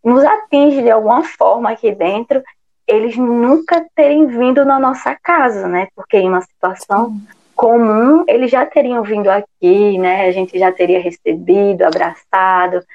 nos 0.03 0.23
atinge 0.23 0.81
de 0.81 0.89
alguma 0.89 1.23
forma 1.23 1.71
aqui 1.71 1.91
dentro, 1.93 2.41
eles 2.87 3.17
nunca 3.17 3.85
terem 3.95 4.27
vindo 4.27 4.63
na 4.65 4.79
nossa 4.79 5.15
casa, 5.15 5.67
né, 5.67 5.87
porque 5.95 6.17
em 6.17 6.29
uma 6.29 6.41
situação 6.41 7.13
comum, 7.57 8.23
eles 8.27 8.51
já 8.51 8.65
teriam 8.65 9.01
vindo 9.01 9.27
aqui, 9.29 9.97
né? 9.97 10.27
A 10.27 10.31
gente 10.31 10.57
já 10.57 10.71
teria 10.71 11.01
recebido, 11.01 11.81
abraçado, 11.81 12.85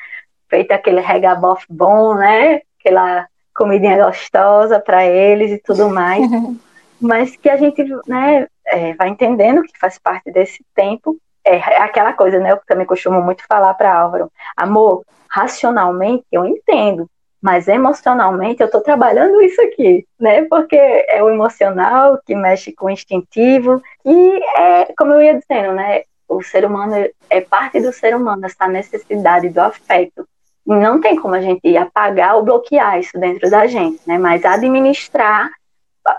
feito 0.49 0.71
aquele 0.71 1.01
regabof 1.01 1.67
bom, 1.69 2.15
né? 2.15 2.63
Aquela 2.79 3.27
comidinha 3.55 4.03
gostosa 4.03 4.79
para 4.79 5.05
eles 5.05 5.51
e 5.51 5.59
tudo 5.59 5.91
mais. 5.91 6.25
Mas 7.01 7.35
que 7.35 7.51
a 7.51 7.57
gente, 7.57 7.85
né, 8.07 8.47
é, 8.67 8.95
vai 8.95 9.09
entendendo 9.09 9.65
que 9.65 9.77
faz 9.79 9.99
parte 9.99 10.31
desse 10.31 10.65
tempo. 10.77 11.19
É, 11.45 11.57
é 11.57 11.83
aquela 11.83 12.13
coisa, 12.13 12.39
né? 12.39 12.53
Eu 12.53 12.61
também 12.65 12.87
costumo 12.87 13.21
muito 13.21 13.45
falar 13.49 13.75
para 13.75 13.93
Álvaro. 13.93 14.31
Amor, 14.57 15.03
racionalmente 15.33 16.25
eu 16.31 16.45
entendo, 16.45 17.09
mas 17.41 17.67
emocionalmente 17.67 18.61
eu 18.61 18.67
estou 18.67 18.83
trabalhando 18.83 19.41
isso 19.41 19.61
aqui, 19.63 20.07
né? 20.21 20.43
Porque 20.45 20.77
é 20.77 21.23
o 21.23 21.31
emocional 21.31 22.21
que 22.25 22.35
mexe 22.35 22.71
com 22.73 22.87
o 22.87 22.91
instintivo 22.91 23.83
e 24.05 24.41
é, 24.59 24.93
como 24.97 25.15
eu 25.15 25.23
ia 25.23 25.39
dizendo, 25.39 25.73
né? 25.73 26.03
O 26.29 26.43
ser 26.43 26.65
humano 26.65 26.95
é 27.31 27.41
parte 27.41 27.81
do 27.81 27.93
ser 27.93 28.15
humano 28.15 28.45
essa 28.45 28.69
necessidade 28.69 29.49
do 29.49 29.59
afeto. 29.59 30.27
Não 30.65 31.01
tem 31.01 31.17
como 31.17 31.35
a 31.35 31.41
gente 31.41 31.77
apagar 31.77 32.37
ou 32.37 32.45
bloquear 32.45 33.01
isso 33.01 33.19
dentro 33.19 33.51
da 33.51 33.67
gente, 33.67 34.01
né? 34.07 34.19
Mas 34.19 34.45
administrar 34.45 35.51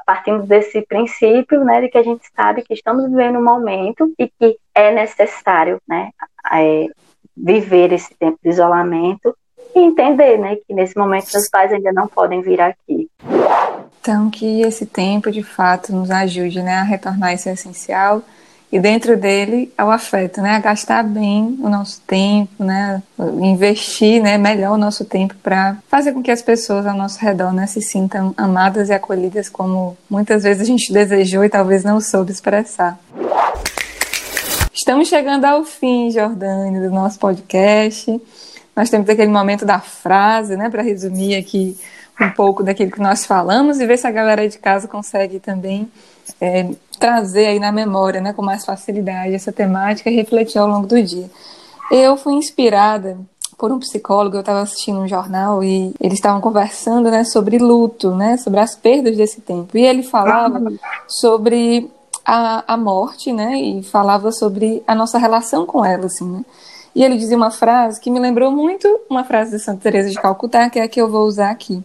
partindo 0.05 0.43
desse 0.43 0.81
princípio, 0.81 1.63
né, 1.63 1.81
de 1.81 1.89
que 1.89 1.97
a 1.97 2.03
gente 2.03 2.23
sabe 2.33 2.63
que 2.63 2.73
estamos 2.73 3.03
vivendo 3.03 3.37
um 3.37 3.43
momento 3.43 4.13
e 4.17 4.29
que 4.29 4.57
é 4.73 4.91
necessário, 4.91 5.77
né, 5.85 6.09
é, 6.53 6.87
viver 7.35 7.91
esse 7.91 8.13
tempo 8.15 8.37
de 8.43 8.49
isolamento 8.49 9.35
e 9.75 9.79
entender, 9.79 10.37
né, 10.37 10.55
que 10.55 10.73
nesse 10.73 10.97
momento 10.97 11.29
seus 11.29 11.49
pais 11.49 11.71
ainda 11.71 11.91
não 11.91 12.07
podem 12.07 12.41
vir 12.41 12.61
aqui. 12.61 13.09
Então, 13.99 14.29
que 14.29 14.61
esse 14.61 14.85
tempo, 14.85 15.31
de 15.31 15.41
fato, 15.41 15.93
nos 15.93 16.11
ajude, 16.11 16.61
né, 16.61 16.75
a 16.75 16.83
retornar 16.83 17.33
esse 17.33 17.49
essencial 17.49 18.21
e 18.71 18.79
dentro 18.79 19.15
dele 19.15 19.71
é 19.77 19.83
o 19.83 19.91
afeto, 19.91 20.41
né, 20.41 20.55
a 20.55 20.59
gastar 20.59 21.03
bem 21.03 21.57
o 21.61 21.69
nosso 21.69 22.01
tempo, 22.01 22.63
né, 22.63 23.01
investir, 23.39 24.21
né, 24.21 24.37
melhor 24.37 24.73
o 24.73 24.77
nosso 24.77 25.05
tempo 25.05 25.35
para 25.41 25.77
fazer 25.87 26.11
com 26.11 26.23
que 26.23 26.31
as 26.31 26.41
pessoas 26.41 26.85
ao 26.85 26.97
nosso 26.97 27.19
redor, 27.19 27.53
né, 27.53 27.67
se 27.67 27.81
sintam 27.81 28.33
amadas 28.35 28.89
e 28.89 28.93
acolhidas 28.93 29.47
como 29.47 29.95
muitas 30.09 30.43
vezes 30.43 30.63
a 30.63 30.65
gente 30.65 30.91
desejou 30.91 31.45
e 31.45 31.49
talvez 31.49 31.83
não 31.83 32.01
soube 32.01 32.31
expressar. 32.31 32.99
Estamos 34.83 35.07
chegando 35.07 35.45
ao 35.45 35.63
fim, 35.63 36.11
Jordânia, 36.11 36.81
do 36.81 36.93
nosso 36.93 37.17
podcast. 37.17 38.21
Nós 38.75 38.89
temos 38.89 39.07
aquele 39.07 39.31
momento 39.31 39.63
da 39.63 39.79
frase, 39.79 40.57
né, 40.57 40.69
para 40.69 40.81
resumir 40.81 41.37
aqui 41.37 41.77
um 42.19 42.29
pouco 42.31 42.61
daquilo 42.61 42.91
que 42.91 42.99
nós 42.99 43.25
falamos 43.25 43.79
e 43.79 43.85
ver 43.85 43.97
se 43.97 44.05
a 44.05 44.11
galera 44.11 44.45
de 44.45 44.57
casa 44.57 44.85
consegue 44.85 45.39
também 45.39 45.89
é, 46.41 46.69
trazer 46.99 47.45
aí 47.45 47.59
na 47.61 47.71
memória, 47.71 48.19
né, 48.19 48.33
com 48.33 48.41
mais 48.41 48.65
facilidade 48.65 49.33
essa 49.33 49.53
temática 49.53 50.09
e 50.09 50.15
refletir 50.17 50.57
ao 50.57 50.67
longo 50.67 50.85
do 50.85 51.01
dia. 51.01 51.31
Eu 51.89 52.17
fui 52.17 52.33
inspirada 52.33 53.17
por 53.57 53.71
um 53.71 53.79
psicólogo, 53.79 54.35
eu 54.35 54.41
estava 54.41 54.63
assistindo 54.63 54.99
um 54.99 55.07
jornal 55.07 55.63
e 55.63 55.93
eles 55.97 56.15
estavam 56.15 56.41
conversando, 56.41 57.09
né, 57.09 57.23
sobre 57.23 57.57
luto, 57.57 58.13
né, 58.13 58.35
sobre 58.35 58.59
as 58.59 58.75
perdas 58.75 59.15
desse 59.15 59.39
tempo. 59.39 59.77
E 59.77 59.85
ele 59.85 60.03
falava 60.03 60.61
sobre 61.07 61.89
a, 62.25 62.73
a 62.73 62.77
morte, 62.77 63.31
né, 63.31 63.59
e 63.59 63.83
falava 63.83 64.31
sobre 64.31 64.83
a 64.87 64.95
nossa 64.95 65.17
relação 65.17 65.65
com 65.65 65.83
ela, 65.83 66.05
assim, 66.05 66.29
né. 66.29 66.45
E 66.95 67.03
ele 67.03 67.17
dizia 67.17 67.35
uma 67.35 67.51
frase 67.51 67.99
que 67.99 68.11
me 68.11 68.19
lembrou 68.19 68.51
muito 68.51 68.87
uma 69.09 69.23
frase 69.23 69.51
de 69.51 69.59
Santa 69.59 69.81
Teresa 69.81 70.09
de 70.09 70.21
Calcutá, 70.21 70.69
que 70.69 70.79
é 70.79 70.83
a 70.83 70.87
que 70.87 71.01
eu 71.01 71.09
vou 71.09 71.25
usar 71.25 71.49
aqui. 71.49 71.83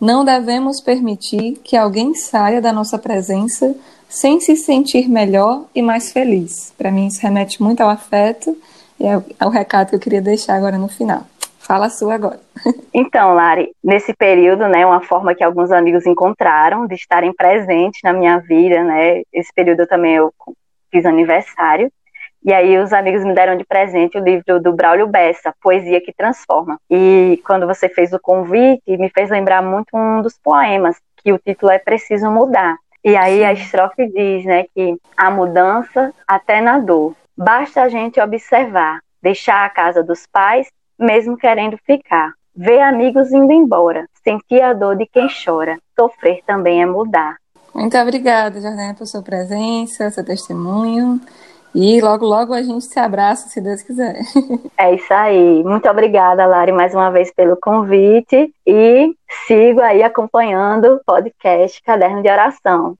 Não 0.00 0.24
devemos 0.24 0.80
permitir 0.80 1.58
que 1.64 1.76
alguém 1.76 2.14
saia 2.14 2.60
da 2.60 2.72
nossa 2.72 2.96
presença 2.98 3.74
sem 4.08 4.40
se 4.40 4.54
sentir 4.54 5.08
melhor 5.08 5.64
e 5.74 5.82
mais 5.82 6.12
feliz. 6.12 6.72
Para 6.78 6.92
mim 6.92 7.06
isso 7.06 7.20
remete 7.20 7.60
muito 7.60 7.80
ao 7.80 7.88
afeto 7.88 8.56
e 9.00 9.04
é 9.04 9.16
o 9.16 9.24
é 9.40 9.48
recado 9.50 9.88
que 9.88 9.94
eu 9.96 10.00
queria 10.00 10.22
deixar 10.22 10.54
agora 10.54 10.78
no 10.78 10.88
final. 10.88 11.24
Fala 11.66 11.86
a 11.86 11.90
sua 11.90 12.14
agora. 12.14 12.40
Então, 12.94 13.34
Lari, 13.34 13.72
nesse 13.84 14.14
período, 14.14 14.66
né, 14.68 14.86
uma 14.86 15.02
forma 15.02 15.34
que 15.34 15.44
alguns 15.44 15.70
amigos 15.70 16.06
encontraram 16.06 16.86
de 16.86 16.94
estarem 16.94 17.30
presentes 17.30 18.00
na 18.02 18.10
minha 18.10 18.38
vida, 18.38 18.82
né, 18.82 19.20
esse 19.30 19.52
período 19.54 19.80
eu 19.80 19.86
também 19.86 20.14
eu 20.14 20.32
fiz 20.90 21.04
aniversário, 21.04 21.92
e 22.42 22.54
aí 22.54 22.78
os 22.78 22.92
amigos 22.94 23.22
me 23.22 23.34
deram 23.34 23.56
de 23.56 23.64
presente 23.64 24.16
o 24.16 24.22
livro 24.22 24.60
do 24.62 24.72
Braulio 24.72 25.06
Bessa, 25.06 25.52
Poesia 25.60 26.00
que 26.00 26.12
Transforma. 26.12 26.78
E 26.88 27.42
quando 27.44 27.66
você 27.66 27.88
fez 27.88 28.12
o 28.12 28.20
convite, 28.20 28.96
me 28.96 29.10
fez 29.10 29.28
lembrar 29.28 29.60
muito 29.60 29.88
um 29.94 30.22
dos 30.22 30.38
poemas, 30.38 30.96
que 31.16 31.32
o 31.32 31.38
título 31.38 31.72
é 31.72 31.78
Preciso 31.78 32.30
Mudar. 32.30 32.76
E 33.04 33.16
aí 33.16 33.44
a 33.44 33.52
estrofe 33.52 34.06
diz, 34.08 34.44
né, 34.44 34.64
que 34.74 34.96
a 35.16 35.30
mudança 35.30 36.14
até 36.26 36.60
na 36.60 36.78
dor. 36.78 37.14
Basta 37.36 37.82
a 37.82 37.88
gente 37.88 38.20
observar, 38.20 39.00
deixar 39.20 39.64
a 39.64 39.70
casa 39.70 40.02
dos 40.02 40.26
pais, 40.26 40.68
mesmo 40.98 41.36
querendo 41.36 41.76
ficar. 41.86 42.32
Ver 42.54 42.80
amigos 42.80 43.30
indo 43.32 43.52
embora, 43.52 44.06
sentir 44.24 44.62
a 44.62 44.72
dor 44.72 44.96
de 44.96 45.06
quem 45.06 45.28
chora. 45.28 45.78
Sofrer 45.94 46.42
também 46.46 46.82
é 46.82 46.86
mudar. 46.86 47.36
Muito 47.74 47.96
obrigada, 47.98 48.58
Jordana, 48.60 48.94
por 48.94 49.06
sua 49.06 49.20
presença, 49.20 50.10
seu 50.10 50.24
testemunho. 50.24 51.20
E 51.74 52.00
logo, 52.00 52.24
logo 52.24 52.54
a 52.54 52.62
gente 52.62 52.86
se 52.86 52.98
abraça, 52.98 53.50
se 53.50 53.60
Deus 53.60 53.82
quiser. 53.82 54.16
É 54.78 54.94
isso 54.94 55.12
aí. 55.12 55.62
Muito 55.64 55.88
obrigada, 55.88 56.46
Lari, 56.46 56.72
mais 56.72 56.94
uma 56.94 57.10
vez 57.10 57.32
pelo 57.34 57.56
convite. 57.56 58.52
E 58.66 59.14
sigo 59.46 59.80
aí 59.80 60.02
acompanhando 60.02 60.94
o 60.94 61.00
podcast 61.04 61.82
Caderno 61.82 62.22
de 62.22 62.30
Oração. 62.30 62.94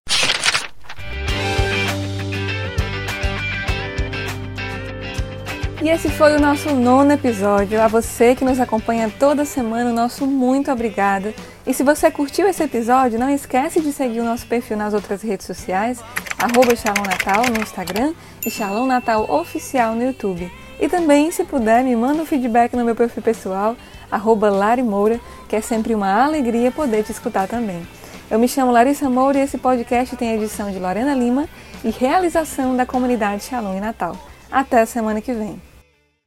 E 5.82 5.90
esse 5.90 6.08
foi 6.08 6.34
o 6.34 6.40
nosso 6.40 6.74
nono 6.74 7.12
episódio. 7.12 7.80
A 7.82 7.86
você 7.86 8.34
que 8.34 8.44
nos 8.44 8.58
acompanha 8.58 9.12
toda 9.18 9.44
semana, 9.44 9.92
nosso 9.92 10.26
muito 10.26 10.72
obrigada. 10.72 11.34
E 11.66 11.74
se 11.74 11.82
você 11.82 12.10
curtiu 12.10 12.48
esse 12.48 12.62
episódio, 12.62 13.18
não 13.18 13.28
esquece 13.28 13.80
de 13.82 13.92
seguir 13.92 14.20
o 14.20 14.24
nosso 14.24 14.46
perfil 14.46 14.76
nas 14.78 14.94
outras 14.94 15.20
redes 15.20 15.46
sociais, 15.46 16.02
arroba 16.38 16.72
Natal 17.06 17.44
no 17.54 17.62
Instagram 17.62 18.14
e 18.44 18.50
Shalom 18.50 18.86
Natal 18.86 19.30
Oficial 19.30 19.94
no 19.94 20.02
YouTube. 20.02 20.50
E 20.80 20.88
também, 20.88 21.30
se 21.30 21.44
puder, 21.44 21.84
me 21.84 21.94
manda 21.94 22.22
um 22.22 22.26
feedback 22.26 22.74
no 22.74 22.84
meu 22.84 22.94
perfil 22.94 23.22
pessoal, 23.22 23.76
arroba 24.10 24.48
Lari 24.48 24.82
Moura, 24.82 25.20
que 25.46 25.56
é 25.56 25.60
sempre 25.60 25.94
uma 25.94 26.24
alegria 26.24 26.72
poder 26.72 27.04
te 27.04 27.12
escutar 27.12 27.46
também. 27.46 27.86
Eu 28.30 28.38
me 28.38 28.48
chamo 28.48 28.72
Larissa 28.72 29.10
Moura 29.10 29.38
e 29.38 29.42
esse 29.42 29.58
podcast 29.58 30.16
tem 30.16 30.34
edição 30.34 30.70
de 30.70 30.78
Lorena 30.78 31.14
Lima 31.14 31.46
e 31.84 31.90
realização 31.90 32.74
da 32.74 32.86
comunidade 32.86 33.44
Shalom 33.44 33.76
e 33.76 33.80
Natal. 33.80 34.16
Até 34.50 34.86
semana 34.86 35.20
que 35.20 35.32
vem. 35.32 35.60